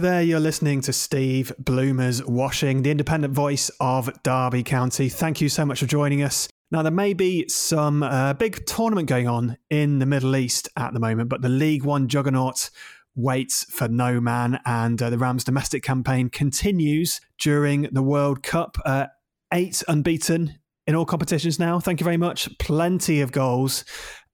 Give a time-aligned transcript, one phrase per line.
[0.00, 5.10] There, you're listening to Steve Bloomers Watching, the independent voice of Derby County.
[5.10, 6.48] Thank you so much for joining us.
[6.70, 10.94] Now, there may be some uh, big tournament going on in the Middle East at
[10.94, 12.70] the moment, but the League One juggernaut
[13.14, 18.78] waits for no man, and uh, the Rams' domestic campaign continues during the World Cup.
[18.86, 19.08] Uh,
[19.52, 21.78] eight unbeaten in all competitions now.
[21.78, 22.48] Thank you very much.
[22.58, 23.84] Plenty of goals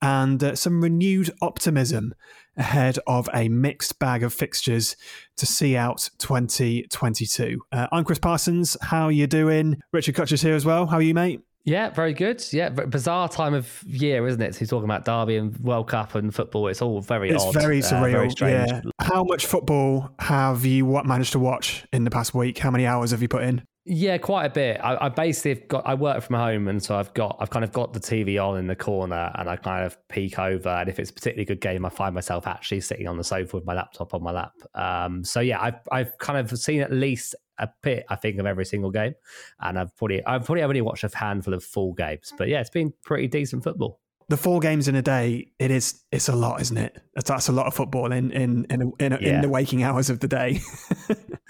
[0.00, 2.14] and uh, some renewed optimism
[2.56, 4.96] ahead of a mixed bag of fixtures
[5.36, 7.60] to see out 2022.
[7.72, 8.76] Uh, I'm Chris Parsons.
[8.82, 9.80] How are you doing?
[9.92, 10.86] Richard Kutcher's here as well.
[10.86, 11.40] How are you, mate?
[11.64, 12.44] Yeah, very good.
[12.52, 14.54] Yeah, bizarre time of year, isn't it?
[14.54, 16.68] So he's talking about Derby and World Cup and football.
[16.68, 17.54] It's all very It's odd.
[17.54, 18.12] very uh, surreal.
[18.12, 18.70] very strange.
[18.70, 18.80] yeah.
[19.00, 22.58] How much football have you what managed to watch in the past week?
[22.58, 23.62] How many hours have you put in?
[23.88, 24.80] Yeah, quite a bit.
[24.82, 25.86] I, I basically have got.
[25.86, 27.36] I work from home, and so I've got.
[27.38, 30.40] I've kind of got the TV on in the corner, and I kind of peek
[30.40, 30.68] over.
[30.68, 33.54] And if it's a particularly good game, I find myself actually sitting on the sofa
[33.54, 34.54] with my laptop on my lap.
[34.74, 38.04] Um, so yeah, I've I've kind of seen at least a bit.
[38.08, 39.14] I think of every single game,
[39.60, 42.32] and I've probably I've probably only watched a handful of full games.
[42.36, 44.00] But yeah, it's been pretty decent football.
[44.28, 47.00] The four games in a day, it is it's a lot, isn't it?
[47.14, 49.40] That's, that's a lot of football in in in, in, in Yeah.
[49.40, 50.60] the waking hours of the day.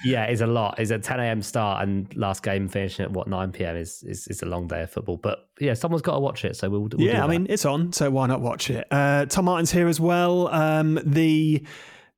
[0.04, 0.78] Yeah, it's a lot.
[0.78, 1.42] It's a 10 a.m.
[1.42, 3.76] start and last game finishing at what 9 p.m.
[3.76, 5.16] is is, is a long day of football.
[5.16, 6.82] But yeah, someone's got to watch it, so we'll.
[6.82, 8.86] we'll yeah, I mean it's on, so why not watch it?
[8.90, 10.48] Uh, Tom Martin's here as well.
[10.48, 11.66] Um, the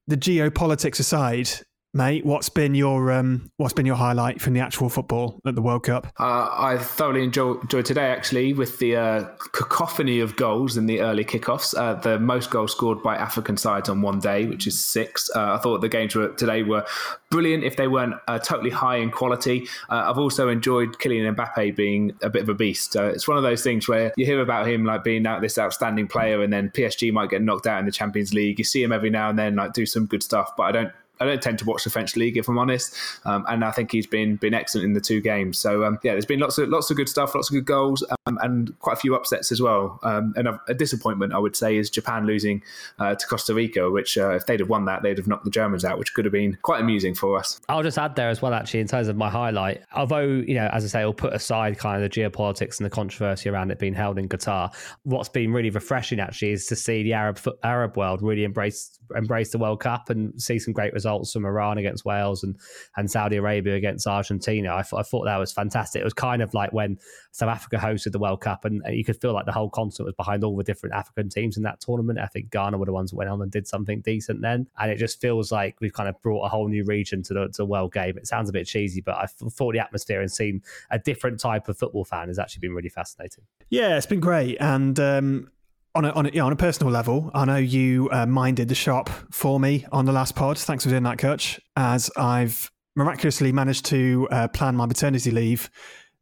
[0.08, 1.48] the geopolitics aside,
[1.94, 5.62] mate, what's been your um, what's been your highlight from the actual football at the
[5.62, 6.06] World Cup?
[6.18, 11.00] Uh, I thoroughly enjoy, enjoyed today, actually, with the uh, cacophony of goals in the
[11.00, 11.76] early kickoffs.
[11.76, 15.30] Uh, the most goals scored by African sides on one day, which is six.
[15.34, 16.84] Uh, I thought the games were, today were
[17.30, 19.66] brilliant if they weren't uh, totally high in quality.
[19.88, 22.96] Uh, I've also enjoyed Kylian Mbappe being a bit of a beast.
[22.96, 26.08] It's one of those things where you hear about him like being out this outstanding
[26.08, 28.58] player, and then PSG might get knocked out in the Champions League.
[28.58, 30.92] You see him every now and then like do some good stuff, but I don't
[31.20, 33.92] I don't tend to watch the French league if I'm honest, um, and I think
[33.92, 35.58] he's been been excellent in the two games.
[35.58, 38.04] So um, yeah, there's been lots of lots of good stuff, lots of good goals,
[38.26, 39.98] um, and quite a few upsets as well.
[40.02, 42.62] Um, and a, a disappointment, I would say, is Japan losing
[42.98, 45.50] uh, to Costa Rica, which uh, if they'd have won that, they'd have knocked the
[45.50, 47.60] Germans out, which could have been quite amusing for us.
[47.68, 49.82] I'll just add there as well, actually, in terms of my highlight.
[49.94, 52.90] Although, you know, as I say, I'll put aside kind of the geopolitics and the
[52.90, 54.74] controversy around it being held in Qatar.
[55.02, 59.50] What's been really refreshing, actually, is to see the Arab Arab world really embrace embrace
[59.50, 62.56] the World Cup and see some great results from Iran against Wales and,
[62.96, 64.74] and Saudi Arabia against Argentina.
[64.74, 66.00] I, th- I thought that was fantastic.
[66.00, 66.98] It was kind of like when
[67.32, 70.06] South Africa hosted the World Cup, and, and you could feel like the whole continent
[70.06, 72.18] was behind all the different African teams in that tournament.
[72.18, 74.90] I think Ghana were the ones that went on and did something decent then, and
[74.90, 77.64] it just feels like we've kind of brought a whole new region to the, to
[77.64, 78.16] world game.
[78.18, 81.68] It sounds a bit cheesy, but I thought the atmosphere and seeing a different type
[81.68, 83.44] of football fan has actually been really fascinating.
[83.70, 85.50] Yeah, it's been great, and um,
[85.98, 88.74] on a, on a, yeah, on a personal level, I know you uh, minded the
[88.76, 90.56] shop for me on the last pod.
[90.56, 91.60] Thanks for doing that, Coach.
[91.76, 95.68] As I've miraculously managed to uh, plan my maternity leave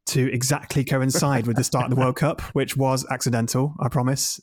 [0.07, 4.41] to exactly coincide with the start of the World Cup, which was accidental, I promise.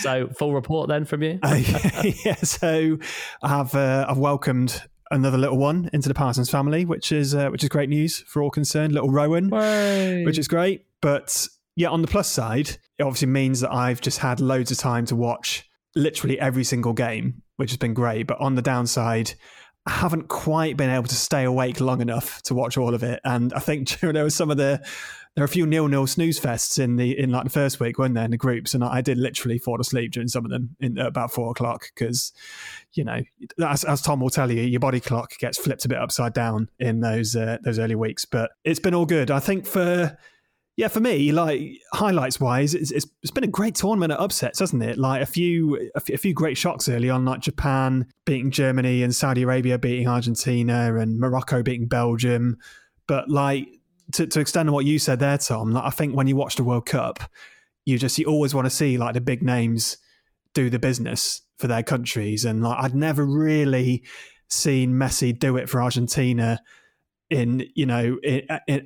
[0.00, 1.38] So, full report then from you.
[1.42, 1.56] Uh,
[2.24, 2.96] yeah, so
[3.42, 7.62] I've uh, I've welcomed another little one into the Parsons family, which is uh, which
[7.62, 8.94] is great news for all concerned.
[8.94, 9.50] Little Rowan,
[10.24, 10.86] which is great.
[11.02, 14.78] But yeah, on the plus side, it obviously means that I've just had loads of
[14.78, 18.26] time to watch literally every single game, which has been great.
[18.26, 19.34] But on the downside,
[19.86, 23.20] I haven't quite been able to stay awake long enough to watch all of it.
[23.24, 24.84] And I think there was some of the
[25.34, 27.98] there are a few nil nil snooze fests in the in like the first week,
[27.98, 28.72] weren't there, in the groups?
[28.72, 32.32] And I, did literally fall asleep during some of them in about four o'clock because,
[32.94, 33.20] you know,
[33.62, 36.70] as, as Tom will tell you, your body clock gets flipped a bit upside down
[36.80, 38.24] in those uh, those early weeks.
[38.24, 39.30] But it's been all good.
[39.30, 40.16] I think for
[40.76, 44.58] yeah, for me, like highlights wise, it's, it's, it's been a great tournament at upsets,
[44.58, 44.98] hasn't it?
[44.98, 49.14] Like a few a few- few great shocks early on, like Japan beating Germany and
[49.14, 52.58] Saudi Arabia beating Argentina and Morocco beating Belgium.
[53.06, 53.68] But like
[54.12, 56.56] to, to extend on what you said there, Tom, like I think when you watch
[56.56, 57.20] the World Cup,
[57.86, 59.96] you just you always want to see like the big names
[60.52, 64.04] do the business for their countries, and like I'd never really
[64.48, 66.60] seen Messi do it for Argentina
[67.30, 68.18] in you know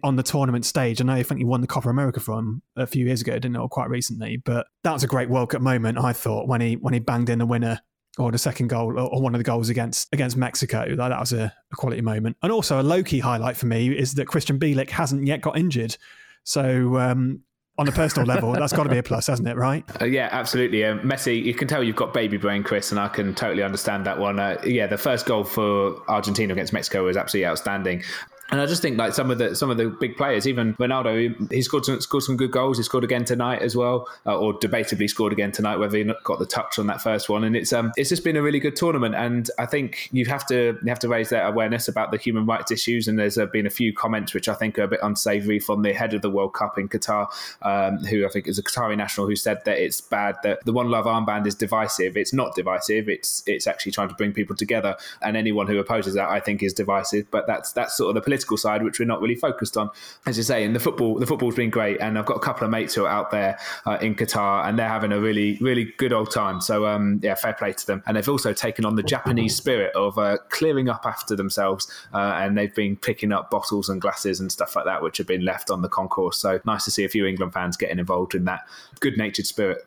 [0.02, 1.00] on the tournament stage.
[1.00, 3.52] I know I think he won the Copa America from a few years ago, didn't
[3.52, 5.98] know quite recently, but that was a great World Cup moment.
[5.98, 7.80] I thought when he when he banged in the winner
[8.18, 10.94] or the second goal or one of the goals against against Mexico.
[10.96, 12.36] That, that was a, a quality moment.
[12.42, 15.58] And also a low key highlight for me is that Krystian Bielik hasn't yet got
[15.58, 15.96] injured.
[16.44, 17.42] So um,
[17.80, 19.56] on a personal level, that's got to be a plus, hasn't it?
[19.56, 19.84] Right?
[20.00, 20.84] Uh, yeah, absolutely.
[20.84, 24.04] Uh, Messi, you can tell you've got baby brain, Chris, and I can totally understand
[24.04, 24.38] that one.
[24.38, 28.02] Uh, yeah, the first goal for Argentina against Mexico was absolutely outstanding.
[28.50, 31.52] And I just think like some of the some of the big players, even Ronaldo,
[31.52, 32.78] he scored some, scored some good goals.
[32.78, 35.76] He scored again tonight as well, uh, or debatably scored again tonight.
[35.76, 38.36] Whether he got the touch on that first one, and it's um it's just been
[38.36, 39.14] a really good tournament.
[39.14, 42.44] And I think you have to you have to raise that awareness about the human
[42.44, 43.06] rights issues.
[43.06, 45.82] And there's uh, been a few comments which I think are a bit unsavoury from
[45.82, 47.28] the head of the World Cup in Qatar,
[47.62, 50.72] um, who I think is a Qatari national, who said that it's bad that the
[50.72, 52.16] One Love armband is divisive.
[52.16, 53.08] It's not divisive.
[53.08, 54.96] It's it's actually trying to bring people together.
[55.22, 57.30] And anyone who opposes that, I think, is divisive.
[57.30, 59.90] But that's that's sort of the political side, which we're not really focused on.
[60.26, 62.64] As you say, and the football, the football's been great, and I've got a couple
[62.64, 65.92] of mates who are out there uh, in Qatar, and they're having a really, really
[65.96, 66.60] good old time.
[66.60, 68.02] So um, yeah, fair play to them.
[68.06, 72.18] And they've also taken on the Japanese spirit of uh, clearing up after themselves, uh,
[72.18, 75.44] and they've been picking up bottles and glasses and stuff like that, which have been
[75.44, 76.38] left on the concourse.
[76.38, 78.66] So nice to see a few England fans getting involved in that
[79.00, 79.86] good-natured spirit.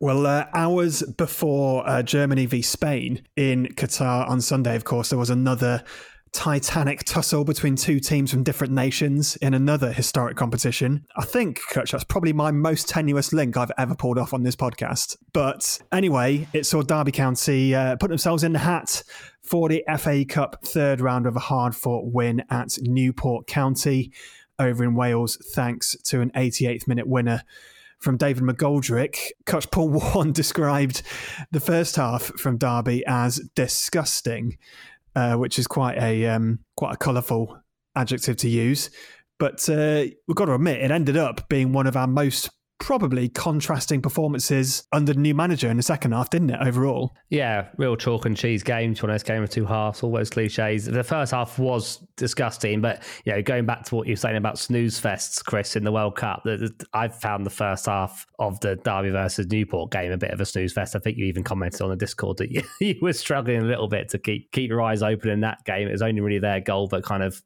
[0.00, 5.18] Well, uh, hours before uh, Germany v Spain in Qatar on Sunday, of course, there
[5.18, 5.82] was another
[6.34, 11.06] titanic tussle between two teams from different nations in another historic competition.
[11.16, 14.56] I think, Kutch, that's probably my most tenuous link I've ever pulled off on this
[14.56, 15.16] podcast.
[15.32, 19.02] But anyway, it saw Derby County uh, put themselves in the hat
[19.42, 24.12] for the FA Cup third round of a hard fought win at Newport County
[24.58, 27.42] over in Wales, thanks to an 88th minute winner
[27.98, 29.30] from David McGoldrick.
[29.46, 31.02] Coach Paul Warne described
[31.50, 34.58] the first half from Derby as disgusting,
[35.14, 37.58] uh, which is quite a um, quite a colourful
[37.96, 38.90] adjective to use.
[39.38, 43.28] But uh, we've got to admit, it ended up being one of our most probably
[43.28, 47.14] contrasting performances under the new manager in the second half, didn't it, overall?
[47.30, 50.86] Yeah, real chalk and cheese game, to honest, game of two halves, all those cliches.
[50.86, 54.36] The first half was disgusting, but, you know, going back to what you were saying
[54.36, 58.60] about snooze fests, Chris, in the World Cup, that I've found the first half of
[58.60, 60.96] the Derby versus Newport game a bit of a snooze fest.
[60.96, 63.88] I think you even commented on the Discord that you, you were struggling a little
[63.88, 65.88] bit to keep, keep your eyes open in that game.
[65.88, 67.42] It was only really their goal that kind of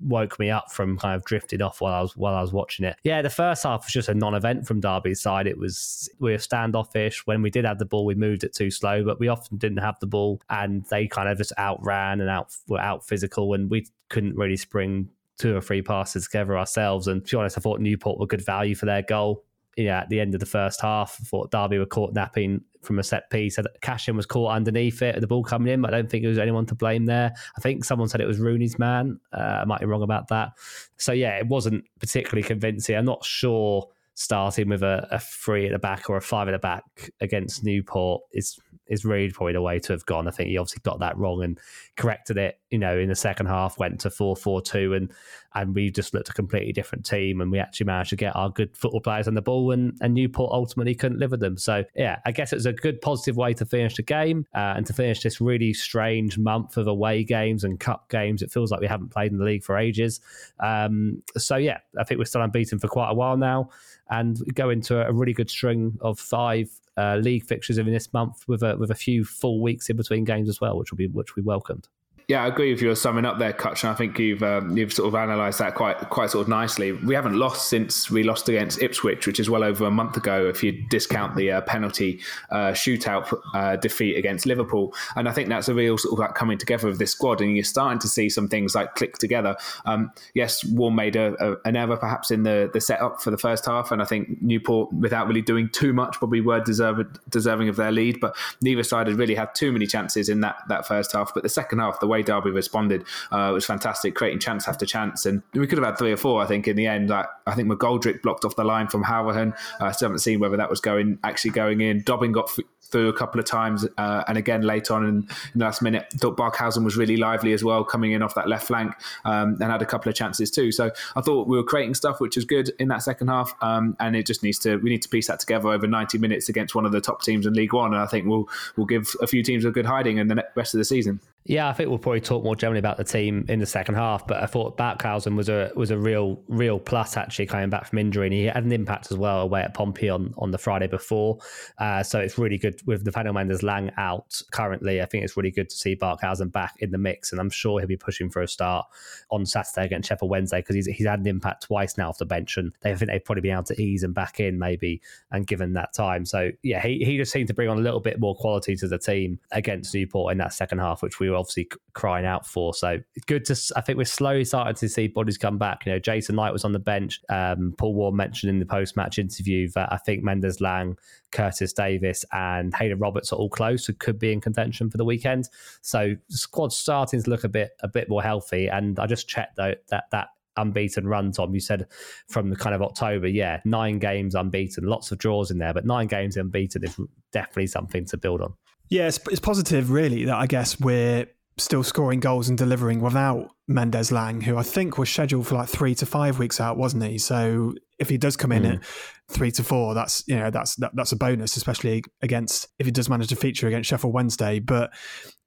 [0.00, 2.84] woke me up from kind of drifting off while I was while I was watching
[2.84, 2.96] it.
[3.04, 5.46] Yeah, the first half was just a non-event from Derby's side.
[5.46, 7.26] It was we were standoffish.
[7.26, 9.78] When we did have the ball, we moved it too slow, but we often didn't
[9.78, 13.70] have the ball, and they kind of just outran and out were out physical, and
[13.70, 15.08] we couldn't really spring
[15.38, 17.08] two or three passes together ourselves.
[17.08, 19.44] And to be honest, I thought Newport were good value for their goal
[19.76, 22.98] yeah, at the end of the first half, I thought Derby were caught napping from
[22.98, 23.58] a set piece.
[23.80, 26.66] Cashin was caught underneath it, the ball coming in, I don't think there was anyone
[26.66, 27.32] to blame there.
[27.56, 29.18] I think someone said it was Rooney's man.
[29.32, 30.52] Uh, I might be wrong about that.
[30.96, 32.96] So yeah, it wasn't particularly convincing.
[32.96, 36.52] I'm not sure starting with a, a three at the back or a five at
[36.52, 40.28] the back against Newport is is really probably the way to have gone.
[40.28, 41.58] I think he obviously got that wrong and
[41.96, 42.60] corrected it.
[42.70, 45.12] You know, in the second half, went to four four two, and
[45.54, 48.50] and we just looked a completely different team, and we actually managed to get our
[48.50, 51.56] good football players on the ball, and, and Newport ultimately couldn't live with them.
[51.56, 54.74] So yeah, I guess it was a good positive way to finish the game uh,
[54.76, 58.42] and to finish this really strange month of away games and cup games.
[58.42, 60.20] It feels like we haven't played in the league for ages.
[60.60, 63.70] Um, so yeah, I think we're still unbeaten for quite a while now
[64.10, 68.46] and go into a really good string of five uh, league fixtures in this month
[68.46, 71.08] with a with a few full weeks in between games as well, which will be
[71.08, 71.88] which we welcomed.
[72.26, 74.94] Yeah, I agree with your summing up there, Kutch, and I think you've um, you've
[74.94, 76.92] sort of analysed that quite quite sort of nicely.
[76.92, 80.48] We haven't lost since we lost against Ipswich, which is well over a month ago,
[80.48, 84.94] if you discount the uh, penalty uh, shootout uh, defeat against Liverpool.
[85.16, 87.54] And I think that's a real sort of like coming together of this squad, and
[87.54, 89.54] you're starting to see some things like click together.
[89.84, 93.38] Um, yes, Warne made a, a, an error perhaps in the the setup for the
[93.38, 97.68] first half, and I think Newport, without really doing too much, probably were deserved, deserving
[97.68, 98.18] of their lead.
[98.18, 101.34] But neither side had really had too many chances in that that first half.
[101.34, 105.26] But the second half, the way Derby responded uh, was fantastic, creating chance after chance.
[105.26, 107.10] And we could have had three or four, I think, in the end.
[107.10, 109.56] I, I think McGoldrick blocked off the line from Hourihane.
[109.80, 112.02] I still haven't seen whether that was going actually going in.
[112.02, 115.28] Dobbin got f- through a couple of times, uh, and again late on in, in,
[115.56, 118.68] the last minute, thought Barkhuizen was really lively as well, coming in off that left
[118.68, 118.94] flank
[119.24, 120.70] um, and had a couple of chances too.
[120.70, 123.96] So I thought we were creating stuff which was good in that second half, um,
[123.98, 126.74] and it just needs to we need to piece that together over 90 minutes against
[126.74, 129.26] one of the top teams in League One, and I think we'll we'll give a
[129.26, 131.20] few teams a good hiding in the rest of the season.
[131.46, 134.26] Yeah, I think we'll probably talk more generally about the team in the second half.
[134.26, 137.98] But I thought Barkhuizen was a was a real real plus actually coming back from
[137.98, 140.86] injury, and he had an impact as well away at Pompey on, on the Friday
[140.86, 141.38] before.
[141.76, 145.02] Uh, so it's really good with the Nathaniel Mendez-Laing out currently.
[145.02, 147.78] I think it's really good to see Barkhuizen back in the mix, and I'm sure
[147.78, 148.86] he'll be pushing for a start
[149.30, 152.24] on Saturday against Sheffield Wednesday because he's he's had an impact twice now off the
[152.24, 155.46] bench, and they think they've probably been able to ease him back in maybe and
[155.46, 156.24] given that time.
[156.24, 158.88] So yeah, he he just seemed to bring on a little bit more quality to
[158.88, 162.74] the team against Newport in that second half, which we obviously crying out for.
[162.74, 163.56] So good to.
[163.76, 165.86] I think we're slowly starting to see bodies come back.
[165.86, 167.20] You know, Jason Knight was on the bench.
[167.28, 170.96] Um, Paul Warne mentioned in the post match interview that I think Mendez Laing,
[171.32, 175.04] Curtis Davies, and Haydon Roberts are all close and could be in contention for the
[175.04, 175.48] weekend.
[175.82, 178.68] So the squad's starting to look a bit a bit more healthy.
[178.68, 181.54] And I just checked though that that unbeaten run, Tom.
[181.54, 181.86] You said
[182.28, 185.84] from the kind of October, yeah, nine games unbeaten, lots of draws in there, but
[185.84, 186.98] nine games unbeaten is
[187.32, 188.54] definitely something to build on.
[188.94, 193.50] Yeah, it's, it's positive, really, that I guess we're still scoring goals and delivering without
[193.66, 197.02] Mendez Laing, who I think was scheduled for like three to five weeks out, wasn't
[197.02, 197.18] he?
[197.18, 198.74] So if he does come in mm.
[198.74, 198.84] at
[199.28, 202.92] three to four, that's you know that's that, that's a bonus, especially against if he
[202.92, 204.60] does manage to feature against Sheffield Wednesday.
[204.60, 204.92] But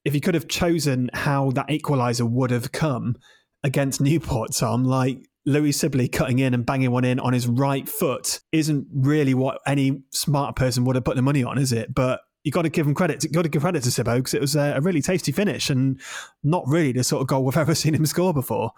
[0.04, 3.16] if he could have chosen how that equaliser would have come
[3.64, 7.88] against Newport, Tom, like Louie Sibley cutting in and banging one in on his right
[7.88, 11.96] foot isn't really what any smart person would have put the money on, is it?
[11.96, 13.26] But you got to give him credit.
[13.26, 15.70] You got to give credit to Sibbo because it was a, a, really tasty finish
[15.70, 16.00] and
[16.46, 18.72] not really the sort of goal we've ever seen him score before.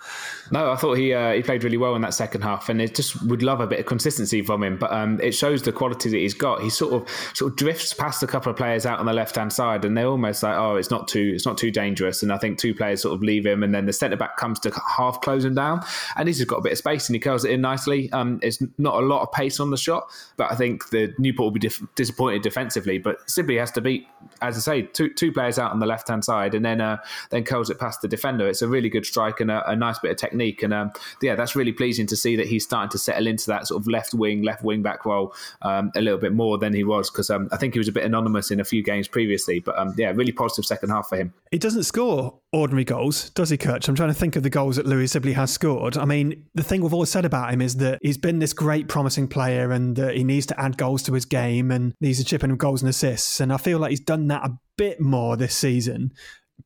[0.51, 2.95] No, I thought he uh, he played really well in that second half, and it
[2.95, 4.79] just would love a bit of consistency from him.
[4.79, 6.63] But um, it shows the quality that he's got.
[6.63, 9.35] He sort of sort of drifts past a couple of players out on the left
[9.35, 12.23] hand side, and they're almost like, oh, it's not too it's not too dangerous.
[12.23, 14.59] And I think two players sort of leave him, and then the centre back comes
[14.61, 15.85] to half close him down,
[16.15, 18.11] and he's just got a bit of space and he curls it in nicely.
[18.13, 21.45] Um, it's not a lot of pace on the shot, but I think the Newport
[21.45, 22.97] will be dif- disappointed defensively.
[22.97, 24.07] But Sibley has to beat
[24.41, 26.97] as I say, two two players out on the left hand side, and then uh,
[27.29, 28.47] then curls it past the defender.
[28.47, 31.35] It's a really good strike and a, a nice bit of technique, and um, yeah,
[31.35, 34.13] that's really pleasing to see that he's starting to settle into that sort of left
[34.13, 37.49] wing, left wing back role um, a little bit more than he was because um,
[37.51, 39.59] I think he was a bit anonymous in a few games previously.
[39.59, 41.33] But um, yeah, really positive second half for him.
[41.51, 43.87] He doesn't score ordinary goals, does he, Kutch?
[43.87, 45.97] I'm trying to think of the goals that Louie Sibley has scored.
[45.97, 48.87] I mean, the thing we've always said about him is that he's been this great,
[48.87, 52.25] promising player and that he needs to add goals to his game and needs to
[52.25, 53.39] chip in goals and assists.
[53.39, 56.11] And I feel like he's done that a bit more this season,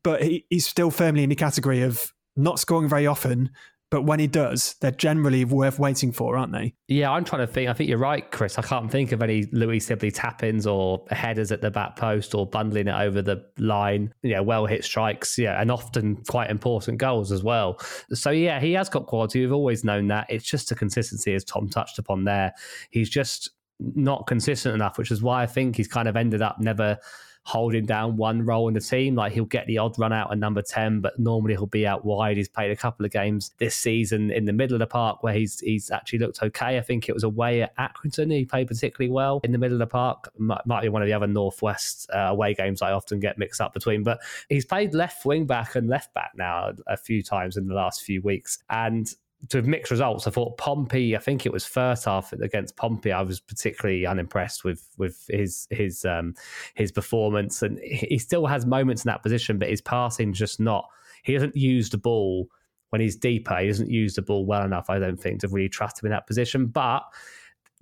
[0.03, 3.51] but he, he's still firmly in the category of not scoring very often,
[3.93, 6.73] but when he does, they're generally worth waiting for, aren't they?
[6.87, 7.69] Yeah, I'm trying to think.
[7.69, 8.57] I think you're right, Chris.
[8.57, 12.33] I can't think of any Louie Sibley tap ins or headers at the back post
[12.33, 14.11] or bundling it over the line.
[14.23, 15.37] Yeah, well hit strikes.
[15.37, 17.79] Yeah, and often quite important goals as well.
[18.09, 19.41] So, yeah, he has got quality.
[19.41, 20.25] We've always known that.
[20.27, 22.51] It's just a consistency, as Tom touched upon there.
[22.89, 26.59] He's just not consistent enough, which is why I think he's kind of ended up
[26.59, 26.97] never
[27.45, 29.15] holding down one role in the team.
[29.15, 32.05] Like he'll get the odd run out at number 10, but normally he'll be out
[32.05, 32.37] wide.
[32.37, 35.33] He's played a couple of games this season in the middle of the park where
[35.33, 36.77] he's he's actually looked okay.
[36.77, 38.31] I think it was away at Accrington.
[38.31, 40.31] He played particularly well in the middle of the park.
[40.37, 43.59] Might, might be one of the other Northwest uh, away games I often get mixed
[43.59, 44.03] up between.
[44.03, 47.75] But he's played left wing back and left back now a few times in the
[47.75, 48.59] last few weeks.
[48.69, 49.13] And
[49.49, 50.27] to have mixed results.
[50.27, 51.15] I thought Pompey.
[51.15, 53.11] I think it was first half against Pompey.
[53.11, 56.33] I was particularly unimpressed with with his his um,
[56.75, 60.87] his performance, and he still has moments in that position, but his passing just not.
[61.23, 62.47] He doesn't use the ball
[62.89, 63.57] when he's deeper.
[63.57, 64.89] He doesn't use the ball well enough.
[64.89, 67.03] I don't think to really trust him in that position, but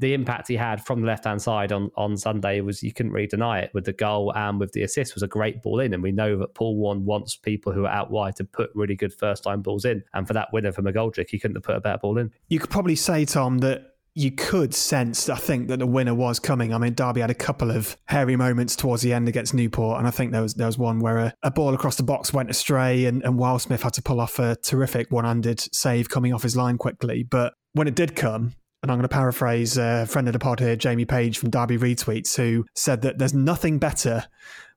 [0.02, 3.12] the impact he had from the left hand side on, on Sunday was you couldn't
[3.12, 5.94] really deny it with the goal and with the assist was a great ball in.
[5.94, 8.96] And we know that Paul Warne wants people who are out wide to put really
[8.96, 10.04] good first time balls in.
[10.14, 12.32] And for that winner from McGoldrick, he couldn't have put a better ball in.
[12.50, 16.40] You could probably say, Tom, that you could sense, I think, that the winner was
[16.40, 16.74] coming.
[16.74, 20.08] I mean, Derby had a couple of hairy moments towards the end against Newport, and
[20.08, 22.50] I think there was there was one where a, a ball across the box went
[22.50, 26.58] astray, and, and Wildsmith had to pull off a terrific one-handed save coming off his
[26.58, 27.24] line quickly.
[27.24, 30.60] But when it did come, and I'm going to paraphrase a friend of the pod
[30.60, 34.26] here, Jamie Page from Derby Retweets, who said that there's nothing better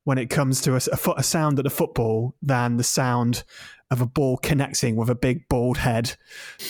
[0.05, 3.45] when it comes to a, a, a sound at a football than the sound
[3.91, 6.17] of a ball connecting with a big bald head.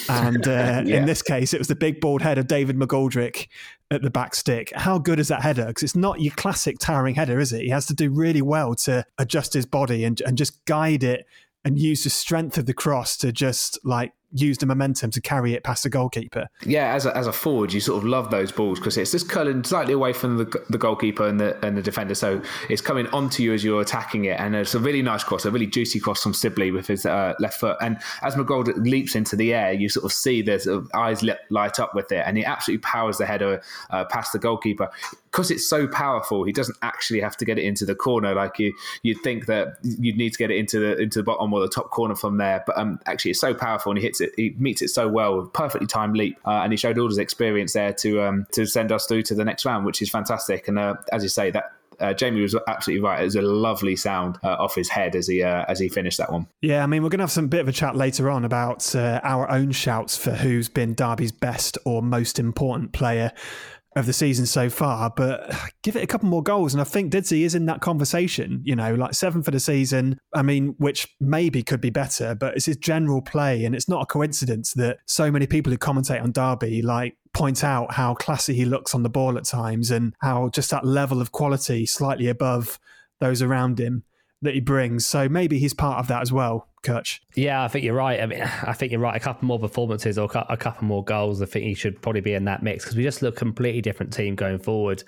[0.08, 0.98] And uh, yeah.
[0.98, 3.48] in this case, it was the big bald head of David McGoldrick
[3.90, 4.72] at the back stick.
[4.76, 5.66] How good is that header?
[5.66, 7.62] Because it's not your classic towering header, is it?
[7.62, 11.26] He has to do really well to adjust his body and, and just guide it
[11.64, 15.54] and use the strength of the cross to just like use the momentum to carry
[15.54, 16.48] it past the goalkeeper.
[16.66, 19.28] Yeah, as a, as a forward, you sort of love those balls because it's just
[19.28, 23.06] curling slightly away from the, the goalkeeper and the and the defender, so it's coming
[23.08, 24.38] onto you as you're attacking it.
[24.40, 27.34] And it's a really nice cross, a really juicy cross from Sibley with his uh,
[27.38, 27.76] left foot.
[27.80, 31.24] And as McGold leaps into the air, you sort of see there's sort of eyes
[31.50, 34.90] light up with it, and he absolutely powers the header uh, past the goalkeeper
[35.34, 38.56] because it's so powerful, he doesn't actually have to get it into the corner like
[38.60, 38.72] you
[39.02, 41.68] you'd think that you'd need to get it into the into the bottom or the
[41.68, 42.62] top corner from there.
[42.64, 45.36] But um, actually, it's so powerful and he hits it, he meets it so well,
[45.36, 48.66] with perfectly timed leap, uh, and he showed all his experience there to um, to
[48.66, 50.68] send us through to the next round, which is fantastic.
[50.68, 53.20] And uh, as you say, that uh, Jamie was absolutely right.
[53.20, 56.18] It was a lovely sound uh, off his head as he uh, as he finished
[56.18, 56.46] that one.
[56.60, 58.94] Yeah, I mean, we're going to have some bit of a chat later on about
[58.94, 63.32] uh, our own shouts for who's been Derby's best or most important player
[63.96, 66.74] of the season so far, but give it a couple more goals.
[66.74, 70.18] And I think Didsey is in that conversation, you know, like seven for the season.
[70.34, 73.64] I mean, which maybe could be better, but it's his general play.
[73.64, 77.64] And it's not a coincidence that so many people who commentate on Derby, like, point
[77.64, 81.20] out how classy he looks on the ball at times and how just that level
[81.20, 82.78] of quality slightly above
[83.20, 84.04] those around him
[84.42, 85.06] that he brings.
[85.06, 86.68] So maybe he's part of that as well.
[87.34, 88.20] Yeah, I think you're right.
[88.20, 89.16] I mean, I think you're right.
[89.16, 91.42] A couple more performances or a couple more goals.
[91.42, 94.12] I think he should probably be in that mix because we just look completely different
[94.12, 95.02] team going forward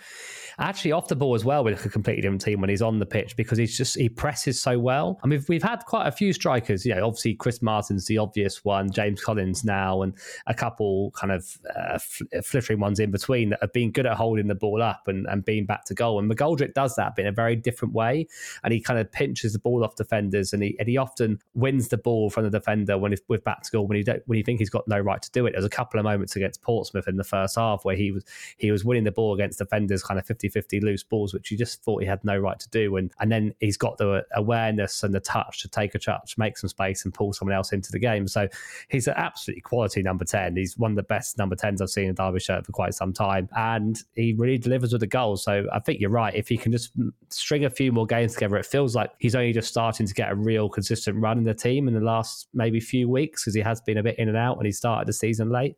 [0.58, 3.06] actually off the ball as well with a completely different team when he's on the
[3.06, 5.18] pitch because he's just he presses so well.
[5.22, 6.86] I mean, we've had quite a few strikers.
[6.86, 10.14] You know, obviously Chris Martin's the obvious one, James Collins now, and
[10.46, 11.98] a couple kind of uh,
[12.42, 15.44] flittering ones in between that have been good at holding the ball up and, and
[15.44, 16.18] being back to goal.
[16.18, 18.26] And McGoldrick does that but in a very different way,
[18.64, 21.88] and he kind of pinches the ball off defenders, and he and he often wins
[21.88, 24.38] the ball from the defender when he's with back to goal when he don't, when
[24.38, 25.52] you think he's got no right to do it.
[25.52, 28.24] There's a couple of moments against Portsmouth in the first half where he was
[28.56, 31.56] he was winning the ball against defenders kind of 50 50 loose balls, which he
[31.56, 32.96] just thought he had no right to do.
[32.96, 36.58] And and then he's got the awareness and the touch to take a touch, make
[36.58, 38.28] some space, and pull someone else into the game.
[38.28, 38.48] So
[38.88, 40.56] he's an absolutely quality number 10.
[40.56, 43.12] He's one of the best number 10s I've seen in Derby shirt for quite some
[43.12, 43.48] time.
[43.56, 45.42] And he really delivers with the goals.
[45.42, 46.34] So I think you're right.
[46.34, 46.92] If he can just
[47.30, 50.30] string a few more games together, it feels like he's only just starting to get
[50.30, 53.60] a real consistent run in the team in the last maybe few weeks because he
[53.60, 55.76] has been a bit in and out when he started the season late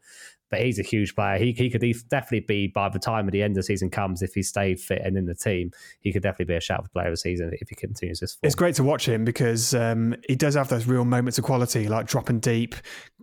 [0.50, 1.38] but he's a huge player.
[1.38, 4.22] He, he could definitely be by the time of the end of the season comes,
[4.22, 6.90] if he stayed fit and in the team, he could definitely be a shout for
[6.90, 8.34] player of the season if he continues this.
[8.34, 8.46] Form.
[8.46, 11.88] It's great to watch him because um, he does have those real moments of quality,
[11.88, 12.74] like dropping deep,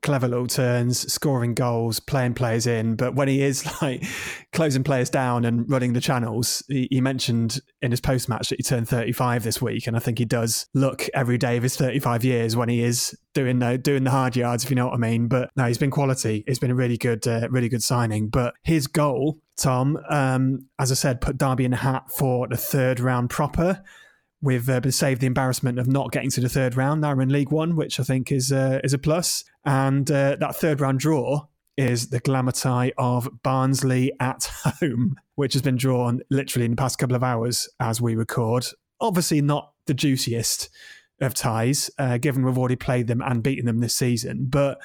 [0.05, 2.95] clever little turns, scoring goals, playing players in.
[2.95, 4.05] But when he is like
[4.53, 8.59] closing players down and running the channels, he, he mentioned in his post match that
[8.59, 11.75] he turned 35 this week, and I think he does look every day of his
[11.75, 14.93] 35 years when he is doing the doing the hard yards, if you know what
[14.93, 15.27] I mean.
[15.27, 16.43] But no, he's been quality.
[16.45, 18.29] It's been a really good, uh, really good signing.
[18.29, 22.57] But his goal, Tom, um, as I said, put Derby in the hat for the
[22.57, 23.83] third round proper.
[24.41, 27.01] We've uh, been saved the embarrassment of not getting to the third round.
[27.01, 29.43] Now we're in League One, which I think is uh, is a plus.
[29.63, 35.53] And uh, that third round draw is the glamour tie of Barnsley at home, which
[35.53, 38.65] has been drawn literally in the past couple of hours as we record.
[39.01, 40.69] Obviously, not the juiciest
[41.21, 44.45] of ties, uh, given we've already played them and beaten them this season.
[44.49, 44.81] But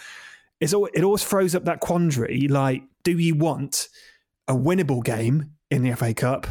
[0.61, 3.89] it's it always throws up that quandary: like, do you want
[4.49, 6.49] a winnable game in the FA Cup?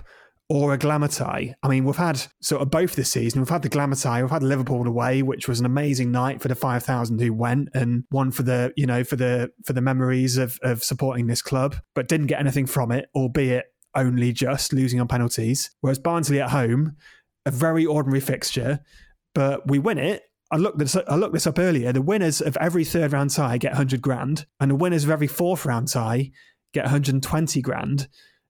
[0.52, 1.54] Or a glamour tie.
[1.62, 3.40] I mean, we've had sort of both this season.
[3.40, 4.24] We've had the glamour tie.
[4.24, 7.70] We've had Liverpool away, which was an amazing night for the five thousand who went,
[7.76, 11.44] and one for the you know for the for the memories of of supporting this
[11.44, 15.72] club, but didn't get anything from it, albeit only just losing on penalties.
[15.82, 16.96] Whereas Barnsley at home,
[17.46, 18.80] a very ordinary fixture,
[19.34, 20.24] but we win it.
[20.52, 20.96] I looked this.
[20.96, 21.94] I looked this up earlier.
[21.94, 25.28] The winners of every third round tie get 100 grand, and the winners of every
[25.28, 26.32] fourth round tie
[26.74, 28.08] get 120 grand.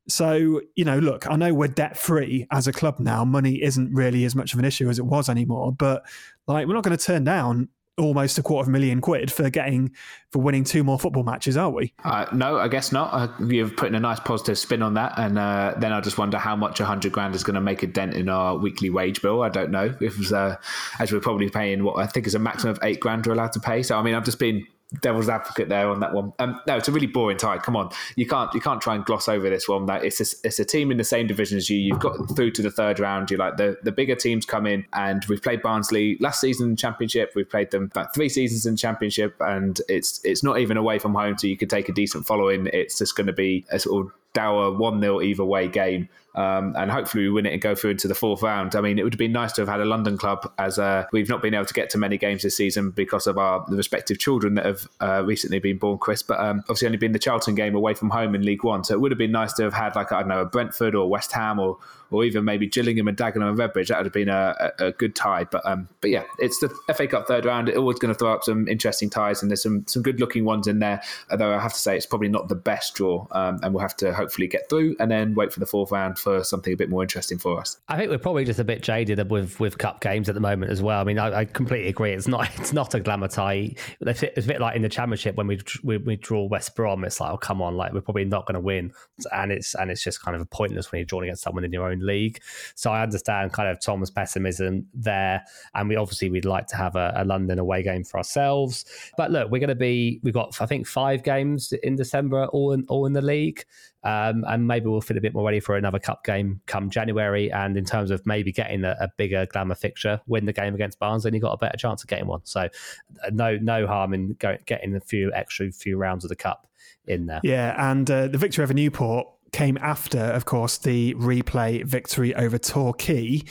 [0.10, 3.24] So you know, look, I know we're debt free as a club now.
[3.24, 5.72] Money isn't really as much of an issue as it was anymore.
[5.72, 6.04] But
[6.48, 7.70] like, we're not going to turn down
[8.00, 9.92] almost a quarter of a million quid for getting
[10.32, 11.94] for winning two more football matches, are we?
[12.04, 13.14] Uh, no, I guess not.
[13.14, 16.18] Uh, you've put in a nice positive spin on that, and uh, then I just
[16.18, 18.90] wonder how much a hundred grand is going to make a dent in our weekly
[18.90, 19.44] wage bill.
[19.44, 20.58] I don't know if, uh,
[21.00, 23.54] as we're probably paying what I think is a maximum of eight grand we're allowed
[23.54, 23.84] to pay.
[23.84, 24.66] So I mean, I've just been
[25.02, 26.34] devil's advocate there on that one.
[26.40, 27.58] Um, no, it's a really boring tie.
[27.58, 29.86] Come on, you can't you can't try and gloss over this one.
[29.86, 31.78] That it's a, it's a team in the same division as you.
[31.78, 33.30] You've got through to the third round.
[33.32, 36.72] You like the the bigger teams come in, and we've played Barnsley last season in
[36.72, 37.34] the Championship.
[37.36, 41.00] We've played them about three seasons in the Championship, and it's it's not even away
[41.00, 42.68] from home, so you could take a decent following.
[42.74, 46.10] It's just going to be a sort of dour 1 0 either way game.
[46.36, 48.76] Um, and hopefully we win it and go through into the fourth round.
[48.76, 51.06] I mean, it would have been nice to have had a London club as uh,
[51.12, 54.20] we've not been able to get to many games this season because of our respective
[54.20, 56.22] children that have uh, recently been born, Chris.
[56.22, 58.84] But um, obviously only been the Charlton game away from home in League One.
[58.84, 60.96] So it would have been nice to have had like, I don't know, a Brentford
[60.96, 61.78] or West Ham or
[62.12, 65.16] or even maybe Gillingham and Dagenham and Redbridge, that would have been a, a, good
[65.16, 65.44] tie.
[65.44, 67.70] But um, but yeah, it's the FA Cup third round.
[67.70, 70.46] It's always going to throw up some interesting ties, and there's some some good looking
[70.46, 71.02] ones in there.
[71.32, 73.96] Although I have to say, it's probably not the best draw, um, and we'll have
[73.98, 76.90] to hopefully get through and then wait for the fourth round for something a bit
[76.90, 77.78] more interesting for us.
[77.88, 80.72] I think we're probably just a bit jaded with with cup games at the moment
[80.72, 81.02] as well.
[81.02, 82.12] I mean, I, I completely agree.
[82.12, 83.76] It's not it's not a glamour tie.
[84.02, 87.04] It's a bit like in the championship when we we, we draw West Brom.
[87.04, 88.94] It's like, oh come on, like we're probably not going to win,
[89.32, 91.90] and it's and it's just kind of pointless when you're drawing against someone in your
[91.90, 92.42] own league.
[92.76, 95.44] So I understand kind of Tom's pessimism there,
[95.76, 98.86] and we obviously we'd like to have a, a London away game for ourselves.
[99.18, 102.74] But look, we're going to be we've got I think five games in December, all
[102.74, 103.66] in all in the league.
[104.04, 107.52] Um, and maybe we'll feel a bit more ready for another cup game come January.
[107.52, 111.00] And in terms of maybe getting a, a bigger glamour fixture, win the game against
[111.00, 112.42] Barnes, then you got a better chance of getting one.
[112.46, 116.36] So uh, no no harm in go, getting a few extra few rounds of the
[116.36, 116.68] cup
[117.08, 117.42] in there.
[117.44, 122.58] Yeah, and uh, the victory over Newport came after, of course, the replay victory over
[122.58, 123.44] Torquay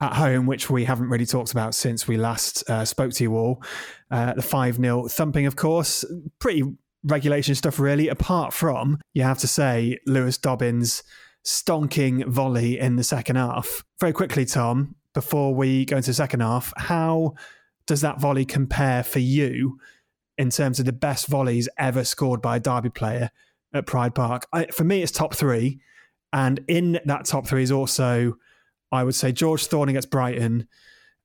[0.00, 3.36] at home, which we haven't really talked about since we last uh, spoke to you
[3.36, 3.62] all.
[4.10, 6.04] Uh, the 5 0 thumping, of course,
[6.38, 6.62] pretty
[7.04, 11.02] regulation stuff, really, apart from, you have to say, Lewis Dobbin's
[11.44, 13.84] stonking volley in the second half.
[14.00, 17.34] Very quickly, Tom, before we go into the second half, how
[17.86, 19.78] does that volley compare for you
[20.36, 23.30] in terms of the best volleys ever scored by a Derby player
[23.72, 24.46] at Pride Park?
[24.52, 25.80] I, for me, it's top three.
[26.32, 28.36] And in that top three is also,
[28.92, 30.68] I would say, George Thorne against Brighton.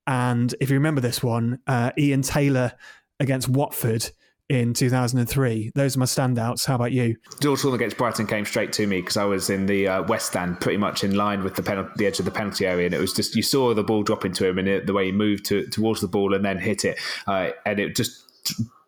[0.08, 2.74] And if you remember this one, uh, Ian Taylor
[3.20, 4.12] against Watford
[4.50, 5.72] in 2003.
[5.74, 6.66] Those are my standouts.
[6.66, 7.16] How about you?
[7.42, 10.28] George Thorne against Brighton came straight to me because I was in the uh, West
[10.28, 13.00] Stand, pretty much in line with the the edge of the penalty area, and it
[13.00, 15.46] was just you saw the ball drop into him and it, the way he moved
[15.46, 18.24] to, towards the ball and then hit it, uh, and it just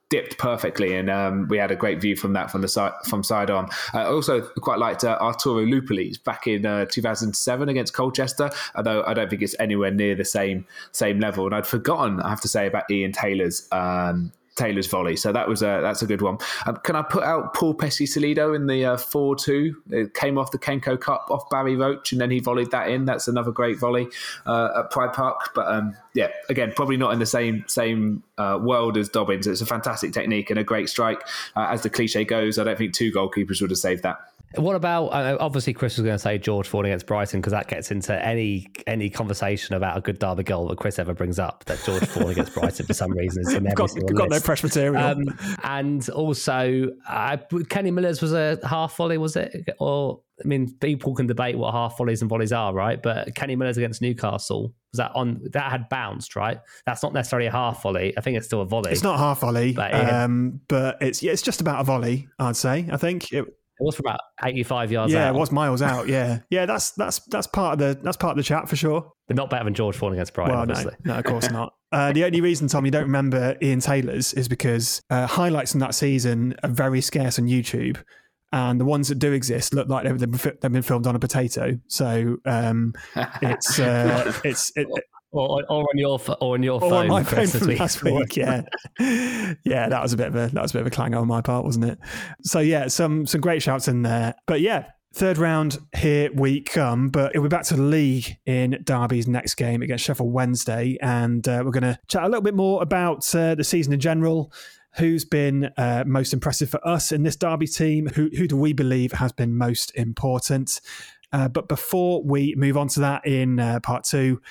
[0.10, 3.24] dipped perfectly, and um, we had a great view from that from the side from
[3.24, 3.70] side on.
[3.94, 9.14] I also quite liked uh, Arturo Lupoli's back in uh, 2007 against Colchester, although I
[9.14, 11.46] don't think it's anywhere near the same same level.
[11.46, 13.68] And I'd forgotten, I have to say, about Ian Taylor's.
[13.72, 15.16] Um, Taylor's volley.
[15.16, 16.38] So that was a that's a good one.
[16.66, 19.76] Um, can I put out Paul Peschisolido in the uh, four two?
[19.90, 23.06] It came off the Kenko Cup off Barry Roach, and then he volleyed that in.
[23.06, 24.08] That's another great volley
[24.46, 25.54] uh, at Pride Park.
[25.54, 29.48] But um, yeah, again, probably not in the same same uh, world as Dobbins.
[29.48, 31.22] It's a fantastic technique and a great strike.
[31.56, 34.20] Uh, as the cliche goes, I don't think two goalkeepers would have saved that.
[34.56, 37.68] What about uh, obviously Chris was going to say George falling against Brighton because that
[37.68, 41.66] gets into any any conversation about a good Derby goal that Chris ever brings up
[41.66, 44.44] that George falling against Brighton for some reason is in every got, single got list.
[44.44, 45.04] no fresh material.
[45.04, 45.24] Um,
[45.64, 47.38] and also, uh,
[47.70, 49.70] Kenny Miller's was a half volley, was it?
[49.80, 53.02] Or I mean, people can debate what half volleys and volleys are, right?
[53.02, 56.60] But Kenny Miller's against Newcastle was that on that had bounced, right?
[56.86, 58.14] That's not necessarily a half volley.
[58.18, 58.92] I think it's still a volley.
[58.92, 62.28] it's not half volley, But, um, but it's yeah, it's just about a volley.
[62.40, 62.88] I'd say.
[62.92, 63.46] I think it,
[63.80, 66.08] It was from about eighty-five yards yeah, out, it was miles out.
[66.08, 69.12] Yeah, yeah, that's that's that's part of the that's part of the chat for sure.
[69.28, 70.96] They're not better than George falling against Brighton, Well, no, obviously.
[71.04, 71.74] no, of course not.
[71.92, 75.80] Uh, the only reason, Tom, you don't remember Ian Taylor's is because uh, highlights from
[75.80, 77.98] that season are very scarce on YouTube.
[78.52, 81.20] And the ones that do exist look like they've been, they've been filmed on a
[81.20, 81.78] potato.
[81.88, 82.94] So um,
[83.42, 84.88] it's uh, it's it,
[85.36, 88.04] Or, or on your or on your or phone, on my phone from we- last
[88.04, 88.38] week.
[88.38, 88.62] Yeah,
[89.00, 91.28] yeah, that was a bit of a that was a bit of a clang on
[91.28, 92.00] my part, wasn't it?
[92.44, 94.36] So yeah, some some great shouts in there.
[94.46, 97.10] But yeah, third round here we come.
[97.10, 100.98] But we will be back to the league in Derby's next game against Sheffield Wednesday,
[101.02, 104.00] and uh, we're going to chat a little bit more about uh, the season in
[104.00, 104.52] general.
[104.98, 108.08] Who's been uh, most impressive for us in this Derby team?
[108.08, 110.80] Who who do we believe has been most important?
[111.34, 114.42] Uh, but before we move on to that in uh, part two,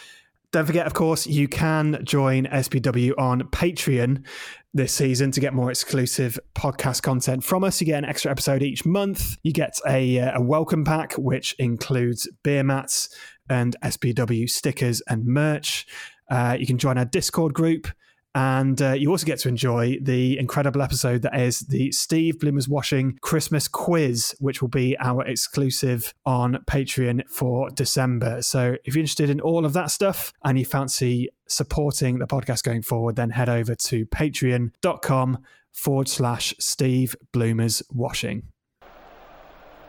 [0.55, 4.25] don't forget, of course, you can join SBW on Patreon
[4.73, 7.81] this season to get more exclusive podcast content from us.
[7.81, 9.37] You get an extra episode each month.
[9.43, 13.09] You get a, uh, a welcome pack, which includes beer mats
[13.49, 15.89] and SBW stickers and merch.
[16.31, 17.89] Uh, you can join our Discord group.
[18.35, 22.69] And uh, you also get to enjoy the incredible episode that is the Steve Bloomers
[22.69, 28.43] Watching Christmas quiz, which will be our exclusive on Patreon for December.
[28.43, 32.65] So if you're interested in all of that stuff and you fancy supporting the podcast
[32.65, 35.39] going forward, then head over to patreon.com
[35.73, 38.49] forward slash Steve Bloomers Watching.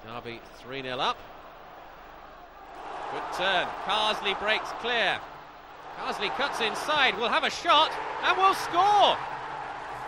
[0.06, 1.18] Derby 3 0 up.
[3.12, 3.68] Good turn.
[3.86, 5.20] Carsley breaks clear.
[5.98, 7.92] Carsley cuts inside, will have a shot
[8.24, 9.18] and will score.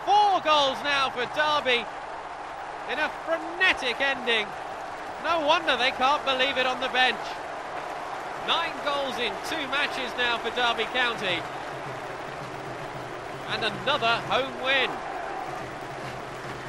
[0.04, 1.84] Four goals now for Derby
[2.90, 4.46] in a frenetic ending.
[5.24, 7.18] No wonder they can't believe it on the bench.
[8.46, 11.42] Nine goals in two matches now for Derby County.
[13.48, 14.90] And another home win.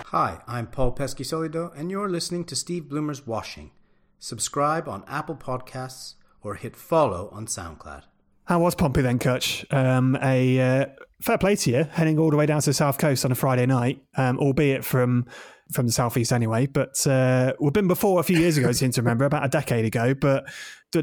[0.08, 3.72] Hi, I'm Paul Peschisolido, and you're listening to Steve Bloomer's Watching.
[4.18, 8.04] Subscribe on Apple Podcasts or hit follow on SoundCloud.
[8.50, 9.64] How was Pompey then, Kutch?
[9.72, 10.86] Um, a uh,
[11.22, 13.36] fair play to you, heading all the way down to the south coast on a
[13.36, 15.28] Friday night, um, albeit from
[15.72, 16.66] from the southeast anyway.
[16.66, 19.50] But uh, we've been before a few years ago, I seem to remember, about a
[19.50, 20.16] decade ago.
[20.16, 20.46] But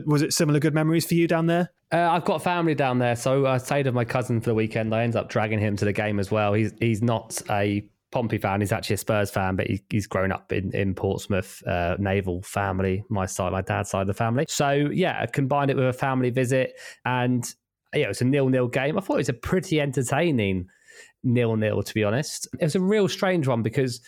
[0.06, 1.70] was it similar good memories for you down there?
[1.92, 4.92] Uh, I've got family down there, so I stayed with my cousin for the weekend.
[4.92, 6.52] I ended up dragging him to the game as well.
[6.52, 8.62] He's he's not a Pompey fan.
[8.62, 12.40] He's actually a Spurs fan, but he, he's grown up in, in Portsmouth, uh, naval
[12.40, 14.46] family, my side, my dad's side of the family.
[14.48, 17.44] So, yeah, I combined it with a family visit and,
[17.94, 18.96] yeah, it was a nil-nil game.
[18.96, 20.68] I thought it was a pretty entertaining
[21.24, 22.48] nil-nil, to be honest.
[22.59, 24.00] It was a real strange one because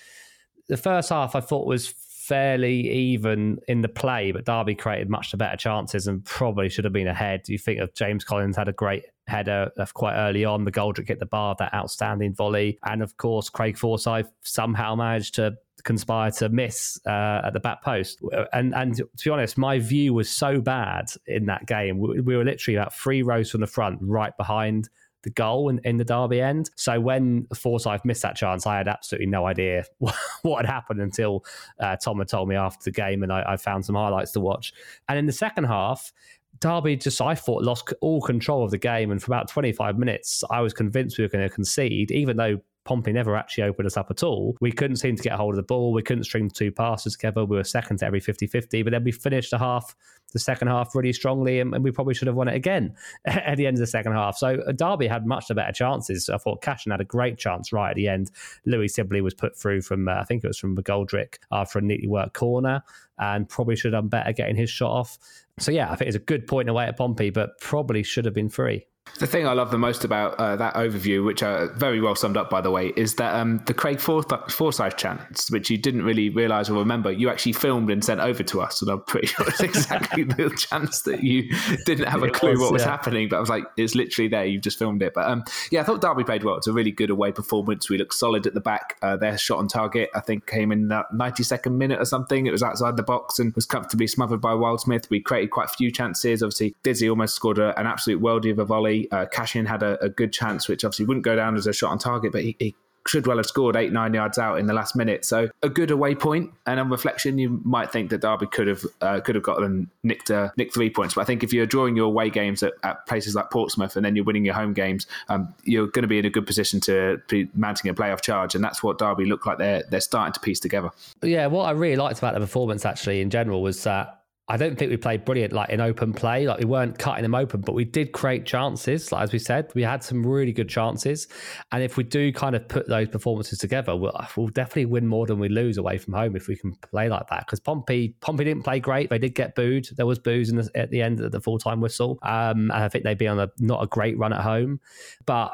[0.68, 1.88] the first half I thought was
[2.28, 6.84] fairly even in the play, but Derby created much the better chances and probably should
[6.84, 7.48] have been ahead.
[7.48, 10.64] You think of James Collins had a great header of quite early on.
[10.64, 12.78] The Goldrick hit the bar, that outstanding volley.
[12.84, 17.82] And of course, Craig Forsyth somehow managed to conspire to miss uh, at the back
[17.82, 18.20] post.
[18.52, 21.98] And and to be honest, my view was so bad in that game.
[21.98, 24.90] We, we were literally about three rows from the front, right behind
[25.22, 26.70] the goal in, in the Derby end.
[26.76, 29.84] So when Forsyth missed that chance, I had absolutely no idea
[30.42, 31.44] what, had happened until
[31.80, 34.40] uh, Tom had told me after the game, and I, I found some highlights to
[34.40, 34.72] watch.
[35.08, 36.12] And in the second half,
[36.60, 39.10] Derby just, I thought, lost all control of the game.
[39.10, 42.60] And for about 25 minutes, I was convinced we were going to concede, even though
[42.88, 44.56] Pompey never actually opened us up at all.
[44.62, 45.92] We couldn't seem to get hold of the ball.
[45.92, 47.44] We couldn't string two passes together.
[47.44, 48.82] We were second to every 50 50.
[48.82, 49.94] But then we finished the half,
[50.32, 52.94] the second half, really strongly, and, and we probably should have won it again
[53.26, 54.38] at the end of the second half.
[54.38, 56.30] So uh, Derby had much the better chances.
[56.30, 58.30] I thought Cashin had a great chance right at the end.
[58.64, 61.82] Louie Sibley was put through from, uh, I think it was from McGoldrick after a
[61.82, 62.82] neatly worked corner
[63.18, 65.18] and probably should have done better getting his shot off.
[65.58, 68.34] So yeah, I think it's a good point away at Pompey, but probably should have
[68.34, 68.86] been free.
[69.18, 72.36] The thing I love the most about uh, that overview, which are very well summed
[72.36, 76.30] up, by the way, is that um, the Craig Forsyth chance, which you didn't really
[76.30, 78.80] realise or remember, you actually filmed and sent over to us.
[78.82, 81.50] And I'm pretty sure it's exactly the chance that you
[81.84, 82.90] didn't have a clue was, what was yeah.
[82.90, 83.28] happening.
[83.28, 84.44] But I was like, it's literally there.
[84.44, 85.14] You've just filmed it.
[85.14, 86.56] But um, yeah, I thought Derby played well.
[86.56, 87.88] It's a really good away performance.
[87.90, 88.96] We looked solid at the back.
[89.02, 92.46] Uh, their shot on target, I think, came in that 92nd minute or something.
[92.46, 95.10] It was outside the box and was comfortably smothered by Wildsmith.
[95.10, 96.42] We created quite a few chances.
[96.42, 98.97] Obviously, Dizzy almost scored a, an absolute worldie of a volley.
[99.10, 101.90] Uh, Cashin had a, a, good chance, which obviously wouldn't go down as a shot
[101.90, 102.74] on target, but he, he
[103.08, 105.24] should well have scored eight, nine yards out in the last minute.
[105.24, 106.50] So a good away point.
[106.66, 110.30] And on reflection, you might think that Derby could have uh, could have gotten nicked
[110.30, 111.14] uh, nicked three points.
[111.14, 114.04] But I think if you're drawing your away games at, at places like Portsmouth and
[114.04, 116.80] then you're winning your home games, um, you're going to be in a good position
[116.80, 118.54] to be mounting a playoff charge.
[118.54, 119.58] And that's what Derby look like.
[119.58, 120.90] They're they're starting to piece together.
[121.22, 124.17] Yeah, what I really liked about the performance actually in general was that
[124.50, 126.46] I don't think we played brilliant like in open play.
[126.46, 129.12] Like we weren't cutting them open, but we did create chances.
[129.12, 131.28] Like as we said, we had some really good chances.
[131.70, 135.26] And if we do kind of put those performances together, we'll, we'll definitely win more
[135.26, 137.40] than we lose away from home if we can play like that.
[137.46, 139.10] Because Pompey, Pompey didn't play great.
[139.10, 139.88] They did get booed.
[139.96, 142.18] There was booze the, at the end of the full time whistle.
[142.22, 144.80] Um, and I think they'd be on a not a great run at home,
[145.26, 145.52] but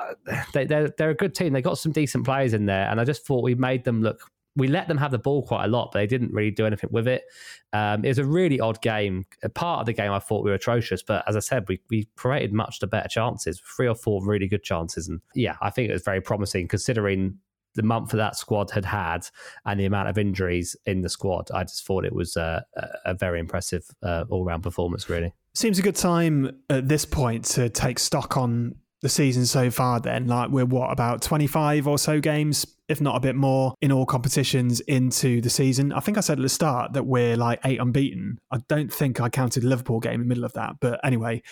[0.52, 1.52] they, they're they're a good team.
[1.52, 4.20] They got some decent players in there, and I just thought we made them look
[4.56, 6.90] we let them have the ball quite a lot, but they didn't really do anything
[6.92, 7.24] with it.
[7.72, 9.26] Um, it was a really odd game.
[9.42, 11.80] A part of the game, I thought we were atrocious, but as I said, we,
[11.90, 15.08] we created much the better chances, three or four really good chances.
[15.08, 17.38] And yeah, I think it was very promising considering
[17.74, 19.26] the month that that squad had had
[19.66, 21.50] and the amount of injuries in the squad.
[21.52, 22.64] I just thought it was a,
[23.04, 25.34] a very impressive uh, all round performance, really.
[25.54, 30.00] Seems a good time at this point to take stock on the season so far
[30.00, 30.26] then?
[30.26, 34.06] Like we're what about 25 or so games if not a bit more in all
[34.06, 35.92] competitions into the season?
[35.92, 38.38] I think i said at the start that we're like eight unbeaten.
[38.50, 41.42] I don't think i counted liverpool game in the middle of that but anyway.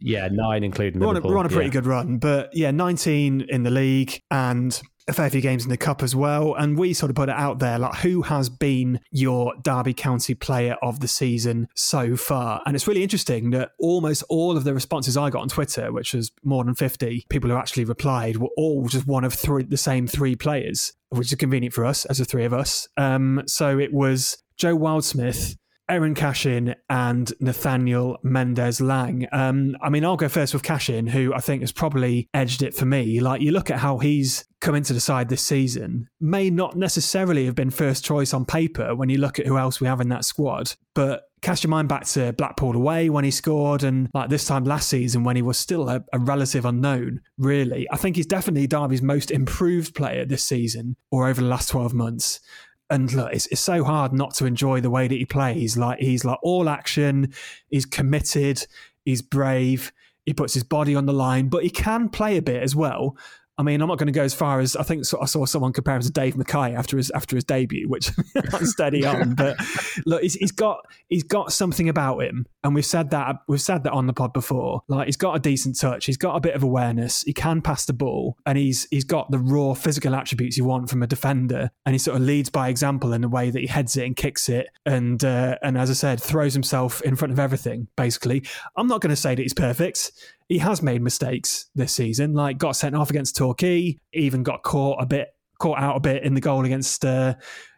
[0.00, 1.72] Yeah nine including we're, on a, we're on a, pretty yeah.
[1.72, 5.76] good run but yeah 19 in the league and a fair few games in the
[5.76, 6.54] cup as well.
[6.54, 10.34] And we sort of put it out there like, who has been your Derby County
[10.34, 12.62] player of the season so far?
[12.66, 16.14] And it's really interesting that almost all of the responses I got on Twitter, which
[16.14, 19.76] was more than 50 people who actually replied, were all just one of three, the
[19.76, 22.88] same three players, which is convenient for us as the three of us.
[22.96, 25.56] Um, so it was Joe Wildsmith,
[25.90, 29.26] Eiran Cashin and Nathaniel Mendez Laing.
[29.30, 32.74] Um, I mean, I'll go first with Cashin, who I think has probably edged it
[32.74, 33.20] for me.
[33.20, 37.46] Like, you look at how he's come into the side this season, may not necessarily
[37.46, 40.08] have been first choice on paper when you look at who else we have in
[40.08, 44.28] that squad, but cast your mind back to Blackpool away when he scored, and like
[44.28, 47.86] this time last season when he was still a, a, relative unknown, really.
[47.92, 51.94] I think he's definitely Derby's most improved player this season or over the last 12
[51.94, 52.40] months
[52.88, 55.76] and look, it's, it's so hard not to enjoy the way that he plays.
[55.76, 57.32] Like he's like all action,
[57.68, 58.66] he's committed,
[59.04, 59.92] he's brave,
[60.24, 63.16] he puts his body on the line, but he can play a bit as well.
[63.58, 65.46] I mean, I'm not going to go as far as I think so, I saw
[65.46, 68.10] someone compare him to Dave Mackay after his after his debut, which
[68.52, 69.34] I'm steady on.
[69.34, 69.56] But
[70.04, 73.84] look, he's, he's got he's got something about him, and we've said that we've said
[73.84, 74.82] that on the pod before.
[74.88, 77.86] Like he's got a decent touch, he's got a bit of awareness, he can pass
[77.86, 81.70] the ball, and he's he's got the raw physical attributes you want from a defender,
[81.86, 84.16] and he sort of leads by example in the way that he heads it and
[84.16, 87.88] kicks it, and uh, and as I said, throws himself in front of everything.
[87.96, 88.44] Basically,
[88.76, 90.12] I'm not going to say that he's perfect
[90.48, 95.02] he has made mistakes this season, like got sent off against Torquay, even got caught
[95.02, 95.28] a bit,
[95.58, 97.34] caught out a bit in the goal against uh,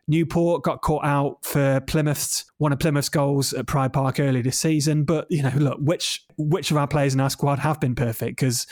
[0.06, 4.58] Newport, got caught out for Plymouth's one of Plymouth's goals at Pride Park early this
[4.58, 5.04] season.
[5.04, 8.38] But you know, look, which which of our players in our squad have been perfect?
[8.38, 8.66] Because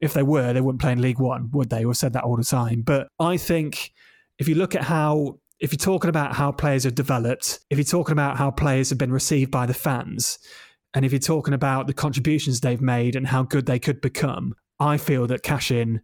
[0.00, 1.84] if they were, they wouldn't play in League One, would they?
[1.84, 2.82] We've said that all the time.
[2.82, 3.92] But I think
[4.38, 7.84] if you look at how if you're talking about how players have developed, if you're
[7.84, 10.38] talking about how players have been received by the fans,
[10.94, 14.54] and if you're talking about the contributions they've made and how good they could become,
[14.78, 16.00] I feel that Cashin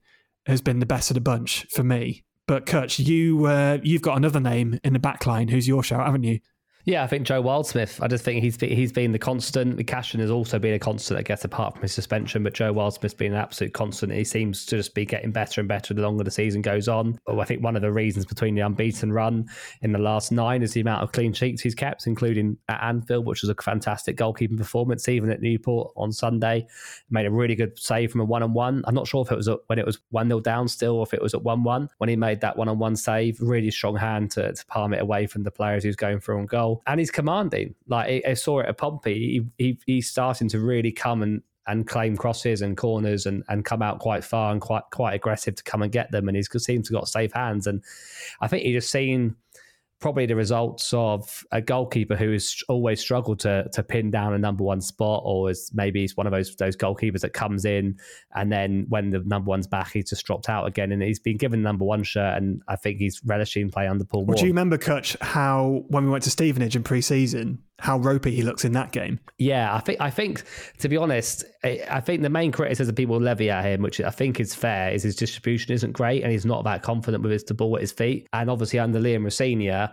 [0.46, 2.24] has been the best of the bunch for me.
[2.46, 5.50] But Kutch, you uh, you've got another name in the backline.
[5.50, 6.38] Who's your shout, haven't you?
[6.86, 8.00] Yeah, I think Joe Wildsmith.
[8.00, 9.84] I just think he's he's been the constant.
[9.88, 12.44] Cashin has also been a constant, I guess, apart from his suspension.
[12.44, 14.12] But Joe Wildsmith's been an absolute constant.
[14.12, 17.18] He seems to just be getting better and better the longer the season goes on.
[17.26, 19.48] But I think one of the reasons between the unbeaten run
[19.82, 23.26] in the last nine is the amount of clean sheets he's kept, including at Anfield,
[23.26, 25.08] which was a fantastic goalkeeping performance.
[25.08, 26.68] Even at Newport on Sunday,
[27.10, 28.84] made a really good save from a one-on-one.
[28.86, 31.12] I'm not sure if it was when it was one 0 down still, or if
[31.12, 33.40] it was at one-one when he made that one-on-one save.
[33.40, 36.46] Really strong hand to, to palm it away from the players was going for on
[36.46, 37.74] goal and he's commanding.
[37.88, 41.86] Like I saw it at Pompey, he, he, he's starting to really come and and
[41.88, 45.64] claim crosses and corners and, and come out quite far and quite quite aggressive to
[45.64, 46.28] come and get them.
[46.28, 47.66] And he's seems to got safe hands.
[47.66, 47.82] And
[48.40, 49.34] I think he just seen
[50.00, 54.38] probably the results of a goalkeeper who has always struggled to to pin down a
[54.38, 57.98] number one spot, or is maybe he's one of those those goalkeepers that comes in
[58.34, 61.36] and then when the number one's back, he's just dropped out again, and he's been
[61.36, 64.26] given number one shirt, and I think he's relishing play under Paul.
[64.26, 68.30] Well, do you remember, Kutch, how when we went to Stevenage in pre-season, how ropey
[68.30, 69.20] he looks in that game?
[69.38, 70.44] Yeah, I think I think
[70.78, 74.40] to be honest, I think the main criticism people levy at him, which I think
[74.40, 77.76] is fair, is his distribution isn't great, and he's not that confident with his ball
[77.76, 79.92] at his feet, and obviously under Liam Rosenior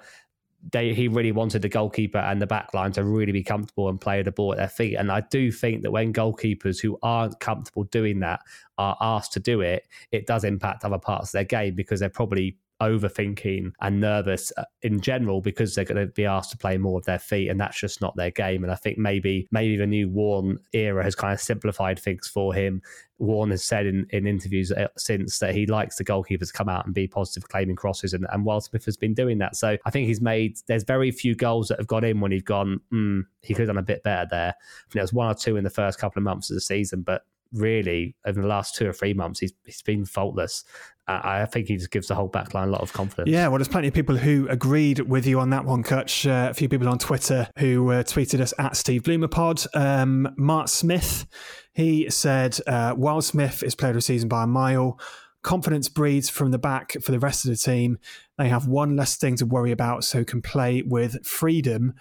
[0.71, 3.99] they, he really wanted the goalkeeper and the back line to really be comfortable and
[3.99, 4.95] play the ball at their feet.
[4.95, 8.39] And I do think that when goalkeepers who aren't comfortable doing that
[8.77, 12.09] are asked to do it, it does impact other parts of their game because they're
[12.09, 16.77] probably overthinking and nervous uh, in general because they're going to be asked to play
[16.77, 18.63] more of their feet and that's just not their game.
[18.63, 22.53] And i think maybe maybe the new Warne era has kind of simplified things for
[22.53, 22.81] him.
[23.19, 26.67] Warne has said in, in interviews uh, since that he likes the goalkeepers to come
[26.67, 29.55] out and be positive claiming crosses and, and Wildsmith has been doing that.
[29.55, 32.43] So i think he's made there's very few goals that have gone in when he's
[32.43, 34.53] gone mm, he could have done a bit better there.
[34.83, 37.01] Think there was one or two in the first couple of months of the season
[37.01, 40.63] but really over the last two or three months he's he's been faultless.
[41.05, 43.29] I think he just gives the whole backline a lot of confidence.
[43.29, 46.29] Yeah, well, there's plenty of people who agreed with you on that one, Kutch.
[46.29, 49.67] Uh, a few people on Twitter who uh, tweeted us at Steve Bloomerpod.
[49.75, 51.25] Um, Mark Smith,
[51.73, 54.97] he said, uh, Wildsmith is player of the season by a mile.
[55.41, 57.97] Confidence breeds from the back for the rest of the team.
[58.37, 61.95] They have one less thing to worry about, so can play with freedom.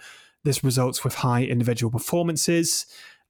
[0.45, 2.85] This results with high individual performances.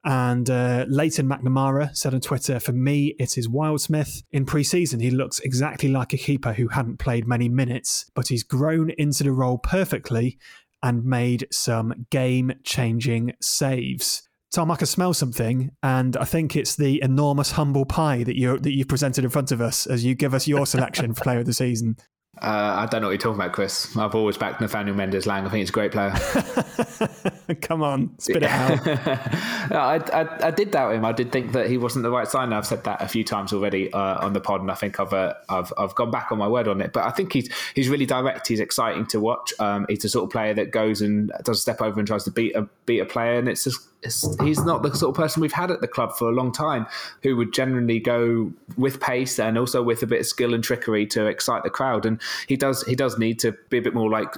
[0.05, 4.23] And uh, Leighton McNamara said on Twitter, For me, it is Wildsmith.
[4.31, 8.27] In pre season, he looks exactly like a keeper who hadn't played many minutes, but
[8.27, 10.37] he's grown into the role perfectly
[10.81, 14.27] and made some game changing saves.
[14.51, 18.59] Tom, I can smell something, and I think it's the enormous humble pie that you
[18.59, 21.39] that you've presented in front of us as you give us your selection for player
[21.39, 21.95] of the season.
[22.41, 23.95] Uh, I don't know what you're talking about, Chris.
[23.95, 25.45] I've always backed Nathaniel Mendez-Laing.
[25.45, 26.13] I think he's a great player.
[27.61, 28.87] Come on, spit it out.
[29.71, 31.05] I, I, I, did doubt him.
[31.05, 32.51] I did think that he wasn't the right sign.
[32.51, 35.13] I've said that a few times already uh, on the pod, and I think I've,
[35.13, 36.91] uh, I've I've gone back on my word on it.
[36.91, 38.47] But I think he's he's really direct.
[38.47, 39.53] He's exciting to watch.
[39.59, 42.23] Um, he's the sort of player that goes and does a step over and tries
[42.23, 43.87] to beat a beat a player, and it's just
[44.41, 46.85] he's not the sort of person we've had at the club for a long time
[47.21, 51.05] who would generally go with pace and also with a bit of skill and trickery
[51.05, 52.05] to excite the crowd.
[52.05, 54.33] And he does he does need to be a bit more like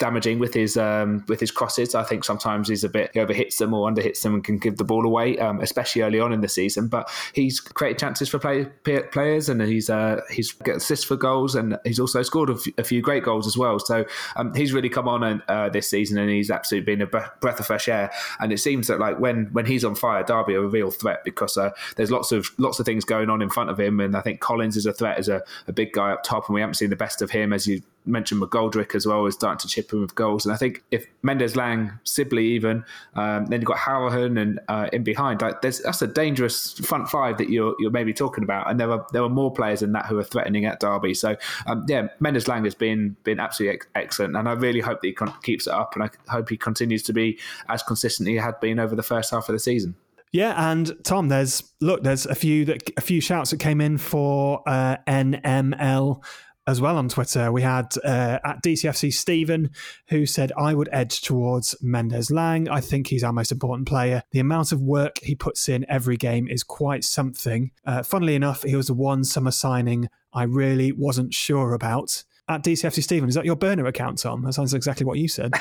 [0.00, 1.94] damaging with his um, with his crosses.
[1.94, 4.78] I think sometimes he's a bit he overhits them or underhits them and can give
[4.78, 6.88] the ball away, um, especially early on in the season.
[6.88, 8.64] But he's created chances for play,
[9.12, 12.78] players, and he's uh, he's got assists for goals, and he's also scored a, f-
[12.78, 13.78] a few great goals as well.
[13.78, 17.60] So um, he's really come on uh, this season, and he's absolutely been a breath
[17.60, 18.10] of fresh air.
[18.40, 21.22] And it seems that like when when he's on fire, Derby are a real threat
[21.24, 24.16] because uh, there's lots of lots of things going on in front of him, and
[24.16, 26.62] I think Collins is a threat as a, a big guy up top, and we
[26.62, 29.68] haven't seen the best of him as you mentioned McGoldrick as well is starting to
[29.68, 30.46] chip in with goals.
[30.46, 32.84] And I think if Mendez Laing, Sibley even,
[33.14, 37.38] um, then you've got Hourihane and uh, in behind, like that's a dangerous front five
[37.38, 38.70] that you're you're maybe talking about.
[38.70, 41.14] And there were there were more players than that who are threatening at Derby.
[41.14, 41.36] So
[41.66, 45.08] um, yeah, Mendez Laing has been been absolutely ex- excellent, and I really hope that
[45.08, 48.36] he con- keeps it up, and I hope he continues to be as consistent he
[48.36, 49.94] had been over the first half of the season.
[50.32, 53.98] Yeah, and Tom, there's look, there's a few that a few shouts that came in
[53.98, 56.22] for uh, NML
[56.66, 57.50] as well on Twitter.
[57.50, 59.70] We had uh, at DCFC Stephen,
[60.08, 62.68] who said, I would edge towards Mendez Laing.
[62.68, 64.22] I think he's our most important player.
[64.32, 67.70] The amount of work he puts in every game is quite something.
[67.84, 72.64] Uh, funnily enough, he was the one summer signing I really wasn't sure about at
[72.64, 73.28] DCFC Stephen.
[73.28, 74.42] Is that your burner account, Tom?
[74.42, 75.54] That sounds exactly what you said.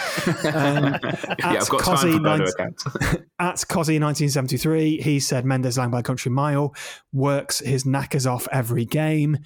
[0.44, 2.86] Um, yeah, I've got time for burner accounts.
[3.40, 6.74] at Cozzy 1973, he said Mendez Laing by country mile
[7.14, 9.38] works his knackers off every game.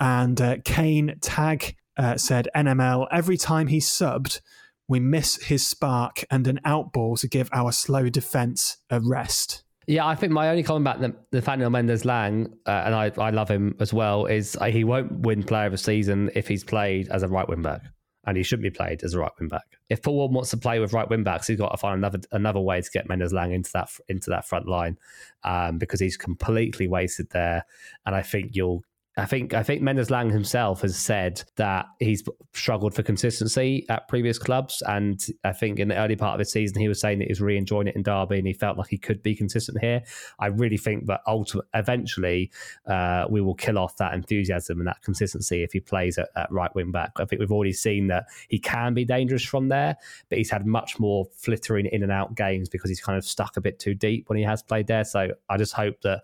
[0.00, 4.40] And uh, Kane Tag uh, said NML every time he subbed,
[4.88, 9.64] we miss his spark and an outball to give our slow defence a rest.
[9.88, 13.48] Yeah, I think my only comment about Nathaniel Mendez Laing, uh, and I, I love
[13.48, 17.22] him as well, is he won't win Player of the Season if he's played as
[17.22, 17.82] a right wing back,
[18.26, 19.62] and he shouldn't be played as a right wing back.
[19.88, 22.58] If Paul wants to play with right wing backs, he's got to find another another
[22.58, 24.98] way to get Mendez Laing into that into that front line,
[25.44, 27.64] um, because he's completely wasted there,
[28.06, 28.82] and I think you'll
[29.18, 34.08] I think I think Mendez Laing himself has said that he's struggled for consistency at
[34.08, 37.20] previous clubs, and I think in the early part of the season he was saying
[37.20, 39.34] that he was really enjoying it in Derby, and he felt like he could be
[39.34, 40.02] consistent here.
[40.38, 42.50] I really think that ultimately, eventually,
[42.86, 46.52] uh, we will kill off that enthusiasm and that consistency if he plays at, at
[46.52, 47.12] right wing back.
[47.16, 49.96] I think we've already seen that he can be dangerous from there,
[50.28, 53.56] but he's had much more flittering in and out games because he's kind of stuck
[53.56, 55.04] a bit too deep when he has played there.
[55.04, 56.20] So I just hope that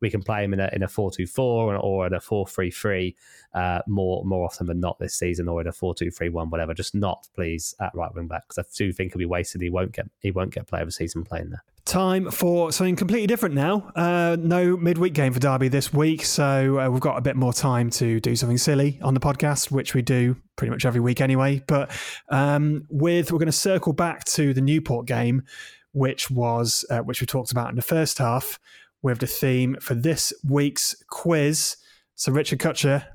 [0.00, 2.46] we can play him in a in a four two four or in a four
[2.46, 3.16] three three
[3.54, 6.50] uh, more more often than not this season, or in a four two three one,
[6.50, 6.74] whatever.
[6.74, 9.62] Just not please at right wing back because I do think he'll be wasted.
[9.62, 11.62] He won't get he won't get player of the season playing there.
[11.86, 13.92] Time for something completely different now.
[13.94, 17.52] Uh, no midweek game for Derby this week, so uh, we've got a bit more
[17.52, 21.20] time to do something silly on the podcast, which we do pretty much every week
[21.20, 21.62] anyway.
[21.64, 21.92] But
[22.28, 25.44] um, with we're going to circle back to the Newport game,
[25.92, 28.58] which was uh, which we talked about in the first half
[29.02, 31.76] with the theme for this week's quiz.
[32.14, 33.06] So, Richard Kutcher,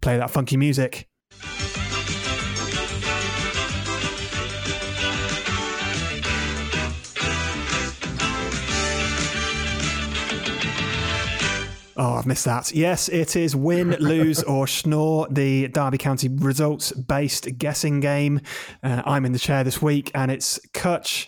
[0.00, 1.08] play that funky music.
[11.98, 12.72] Oh, I've missed that.
[12.72, 18.40] Yes, it is win, lose, or schnoor, the Derby County results based guessing game.
[18.82, 21.26] Uh, I'm in the chair this week, and it's Kutch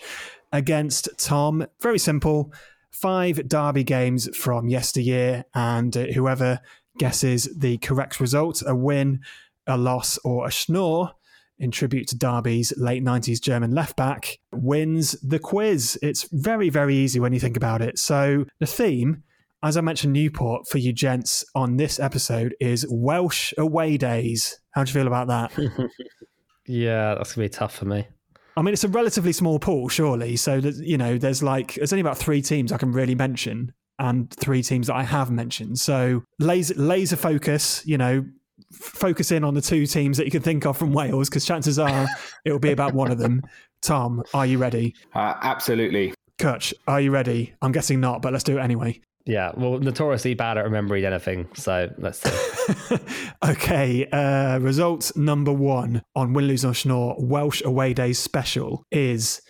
[0.53, 1.67] against Tom.
[1.81, 2.53] Very simple
[2.91, 6.61] five Derby games from yesteryear, and uh, whoever
[6.99, 9.20] guesses the correct result, a win,
[9.66, 11.12] a loss, or a schnoor,
[11.59, 15.99] in tribute to Derby's late 90s German left back, wins the quiz.
[16.03, 17.99] It's very, very easy when you think about it.
[17.99, 19.24] So, the theme,
[19.62, 24.61] as I mentioned, Newport for you gents on this episode is Welsh away days.
[24.70, 25.53] How do you feel about that?
[26.66, 28.07] yeah, that's going to be tough for me.
[28.59, 30.35] I mean, it's a relatively small pool, surely.
[30.35, 33.73] So that you know, there's like there's only about three teams I can really mention,
[34.01, 35.79] and three teams that I have mentioned.
[35.79, 38.25] So laser laser focus, you know,
[38.73, 41.79] focus in on the two teams that you can think of from Wales, because chances
[41.79, 42.09] are
[42.45, 43.43] it will be about one of them.
[43.81, 44.97] Tom, are you ready?
[45.15, 46.13] Uh, absolutely.
[46.39, 47.55] Kutch, are you ready?
[47.63, 49.01] I'm guessing not, but let's do it anyway.
[49.29, 51.49] Yeah, well, notoriously bad at remembering anything.
[51.53, 52.97] So let's see.
[53.45, 59.43] okay, uh, result number one on Win, Lose or Schnoor Welsh Away Days special is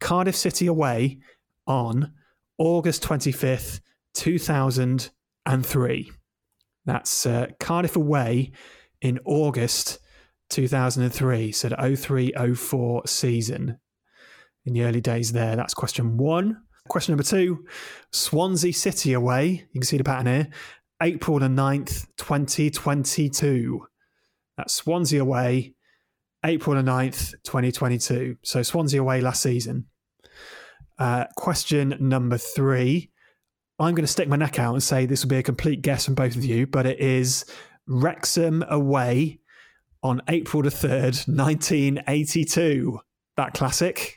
[0.00, 1.18] Cardiff City away
[1.66, 2.14] on
[2.56, 3.80] August 25th,
[4.14, 6.12] 2003.
[6.86, 8.52] That's uh, Cardiff away
[9.02, 9.98] in August
[10.48, 11.52] 2003.
[11.52, 13.78] So the 03 04 season
[14.64, 15.56] in the early days there.
[15.56, 16.62] That's question one.
[16.88, 17.66] Question number two
[18.12, 19.66] Swansea City away.
[19.72, 20.48] You can see the pattern here.
[21.02, 23.86] April the 9th, 2022.
[24.56, 25.74] That's Swansea away,
[26.44, 28.38] April the 9th, 2022.
[28.42, 29.86] So Swansea away last season.
[30.98, 33.10] Uh, question number three.
[33.78, 36.06] I'm going to stick my neck out and say this will be a complete guess
[36.06, 37.44] from both of you, but it is
[37.86, 39.40] Wrexham away
[40.02, 43.00] on April the 3rd, 1982.
[43.36, 44.15] That classic.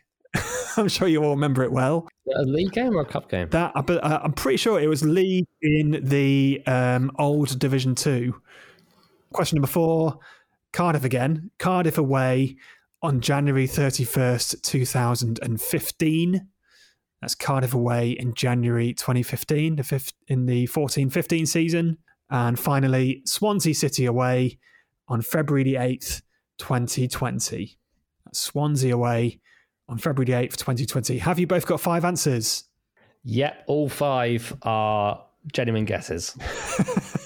[0.84, 2.08] I'm sure you all remember it well.
[2.36, 3.50] A league game or a cup game?
[3.50, 8.42] That, but uh, I'm pretty sure it was league in the um, old Division Two.
[9.34, 10.20] Question number four:
[10.72, 11.52] Cardiff again.
[11.60, 12.56] Cardiff away
[13.02, 16.48] on January 31st, 2015.
[17.22, 21.98] That's Cardiff away in January 2015, the fifth in the 14-15 season.
[22.30, 24.58] And finally, Swansea City away
[25.08, 26.22] on February the 8th,
[26.58, 27.78] 2020.
[28.32, 29.42] Swansea away
[29.90, 31.18] on February the 8th, 2020.
[31.20, 32.64] Have you both got five answers?
[33.24, 36.36] Yep, all five are genuine guesses.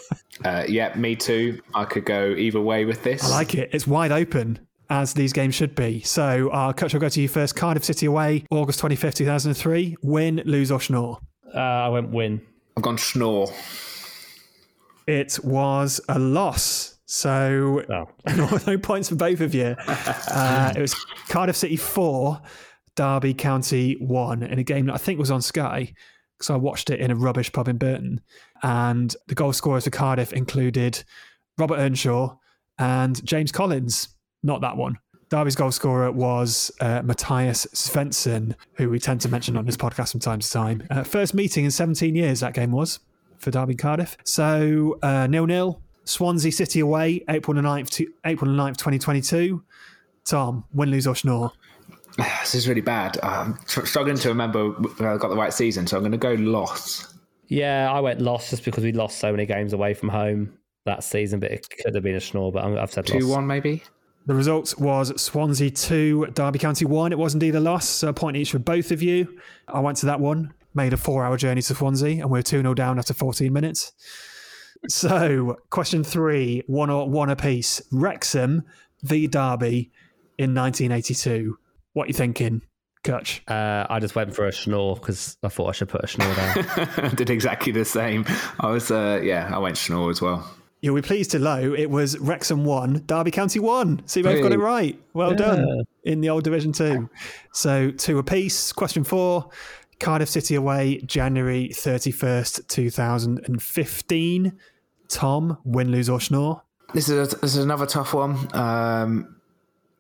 [0.44, 1.62] Uh, yeah, me too.
[1.74, 3.24] I could go either way with this.
[3.24, 3.70] I like it.
[3.72, 4.60] It's wide open,
[4.90, 6.02] as these games should be.
[6.02, 7.56] So, uh, Kutch, I'll go to you first.
[7.56, 9.96] Cardiff City away, August 25th, 2003.
[10.02, 11.20] Win, lose, or schnoor?
[11.54, 12.42] Uh, I went win.
[12.76, 13.54] I've gone Schnoor.
[15.06, 16.93] It was a loss.
[17.14, 18.10] So, Oh.
[18.68, 19.76] no, points for both of you.
[20.36, 20.96] Uh, it was
[21.30, 22.42] Cardiff City 4,
[22.96, 25.94] Derby County 1 in a game that I think was on Sky
[26.36, 28.20] because I watched it in a rubbish pub in Burton.
[28.64, 31.04] And the goal scorers for Cardiff included
[31.60, 32.36] Robert Earnshaw
[32.80, 34.10] and James Collins.
[34.42, 34.98] Not that one.
[35.30, 40.12] Derby's goal scorer was uh, Mathias Svensson, who we tend to mention on this podcast
[40.12, 40.84] from time to time.
[40.90, 43.00] Uh, first meeting in 17 years, that game was
[43.38, 44.18] for Derby Cardiff.
[44.24, 45.80] So uh, nil nil.
[46.06, 49.64] Swansea City away, April the 9th, to, April the 9th, 2022.
[50.26, 51.52] Tom, win, lose, or schnoor?
[52.42, 53.18] This is really bad.
[53.24, 56.18] I'm struggling to remember uh, whether I got the right season, so I'm going to
[56.18, 57.16] go loss.
[57.48, 60.54] Yeah, I went lost just because we lost so many games away from home
[60.86, 63.20] that season, but it could have been a schnoor, but I'm- I've said loss.
[63.20, 63.84] 2 1 maybe?
[64.26, 67.12] The result was Swansea 2, Derby County 1.
[67.12, 69.38] It was indeed a loss, so a point each for both of you.
[69.68, 72.44] I went to that one, made a four hour journey to Swansea, and we are
[72.44, 73.92] 2 0 down after 14 minutes.
[74.90, 77.82] So, question three, one or one apiece.
[77.92, 78.64] Wrexham
[79.04, 79.92] v Derby
[80.38, 81.58] in 1982.
[81.94, 82.62] What are you thinking,
[83.04, 83.42] Kutch?
[83.48, 86.36] Uh, I just went for a schnoor because I thought I should put a schnoor
[86.36, 87.06] down.
[87.06, 88.26] I did exactly the same.
[88.60, 90.50] I was, uh, yeah, I went Schnoor as well.
[90.82, 94.02] You'll be pleased to know it was Wrexham 1, Derby County 1.
[94.06, 95.00] So you both got it right.
[95.14, 97.10] Well done in the old Division 2.
[97.54, 98.74] So two apiece.
[98.74, 99.50] Question four
[100.02, 104.60] Cardiff City away, January 31st, 2015.
[105.14, 106.62] Tom, win, lose, or schnoor?
[106.94, 108.48] This is, a, this is another tough one.
[108.56, 109.36] Um,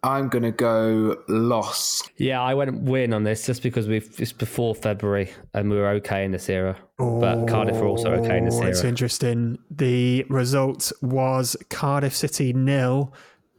[0.03, 2.03] I'm going to go loss.
[2.18, 5.88] yeah, I went win on this just because we've it's before February and we were
[5.91, 6.78] okay in this era.
[6.97, 9.59] But Cardiff were also okay in this Oh, It's interesting.
[9.72, 13.14] The result was Cardiff City nil,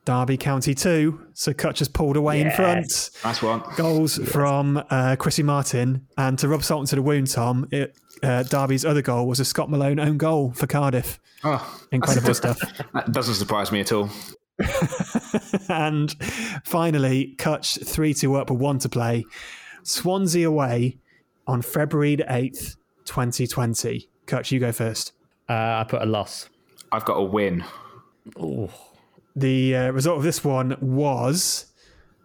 [0.05, 1.19] Derby County 2.
[1.33, 3.11] So Kutch has pulled away in front.
[3.25, 3.63] Nice one.
[3.77, 6.07] goals from uh, Chrissy Martin.
[6.19, 9.45] And to rub salt into the wound, Tom, it, uh, Derby's other goal was a
[9.45, 11.21] Scott Malone own goal for Cardiff.
[11.43, 12.59] Oh, Incredible stuff.
[12.95, 14.11] that doesn't surprise me at all.
[15.69, 16.15] and
[16.65, 19.25] finally, Kutch 3 2 up with one to play.
[19.83, 20.99] Swansea away
[21.47, 24.09] on February the 8th, 2020.
[24.27, 25.13] Kutch, you go first.
[25.49, 26.49] Uh, I put a loss.
[26.93, 27.65] I've got a win.
[29.37, 31.67] The uh, result of this one was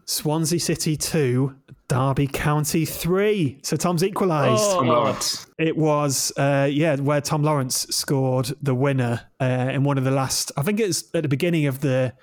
[0.05, 1.55] Swansea City 2,
[1.89, 3.59] Derby County 3.
[3.63, 4.63] So Tom's equalised.
[4.71, 5.47] Tom Lawrence.
[5.57, 10.11] It was, uh, yeah, where Tom Lawrence scored the winner uh, in one of the
[10.11, 10.51] last.
[10.55, 12.13] I think it's at the beginning of the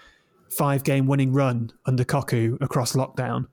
[0.50, 3.48] five-game winning run under Cocu across lockdown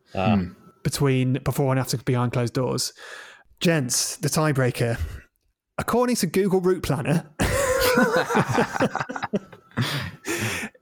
[0.83, 2.93] between before and after behind closed doors.
[3.59, 4.99] Gents, the tiebreaker.
[5.79, 7.27] According to Google Route Planner,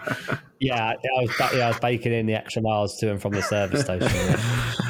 [0.59, 3.41] Yeah, I was, yeah, I was baking in the extra miles to and from the
[3.41, 4.07] service station.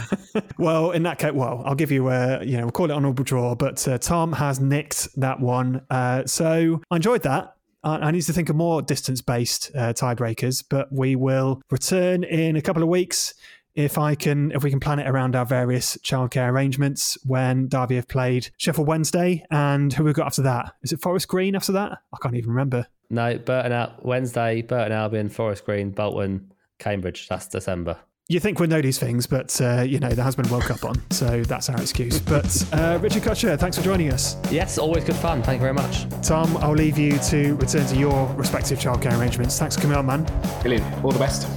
[0.57, 3.23] Well, in that case, well, I'll give you a, you know, we'll call it honourable
[3.23, 5.85] draw, but uh, Tom has nicked that one.
[5.89, 7.55] Uh, so I enjoyed that.
[7.83, 12.55] I, need to think of more distance based uh, tiebreakers, but we will return in
[12.55, 13.33] a couple of weeks
[13.75, 17.95] if I can, if we can plan it around our various childcare arrangements when Derby
[17.95, 20.73] have played Sheffield Wednesday and who we've got after that.
[20.83, 21.91] Is it Forest Green after that?
[22.13, 22.87] I can't even remember.
[23.09, 27.27] No, Burton out Wednesday, Burton Albion, Forest Green, Bolton, Cambridge.
[27.27, 27.97] That's December.
[28.29, 30.63] You think we know these things, but uh, you know there has been a World
[30.63, 32.19] Cup on, so that's our excuse.
[32.21, 34.37] But uh, Richard Kutcher, thanks for joining us.
[34.49, 35.43] Yes, always good fun.
[35.43, 36.07] Thank you very much.
[36.21, 39.59] Tom, I'll leave you to return to your respective childcare arrangements.
[39.59, 40.23] Thanks for coming on, man.
[40.61, 41.03] Brilliant.
[41.03, 41.49] All the best.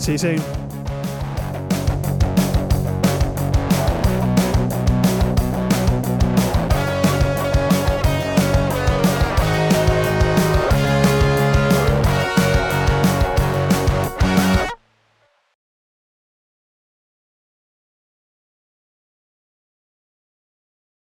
[0.00, 0.38] See you soon.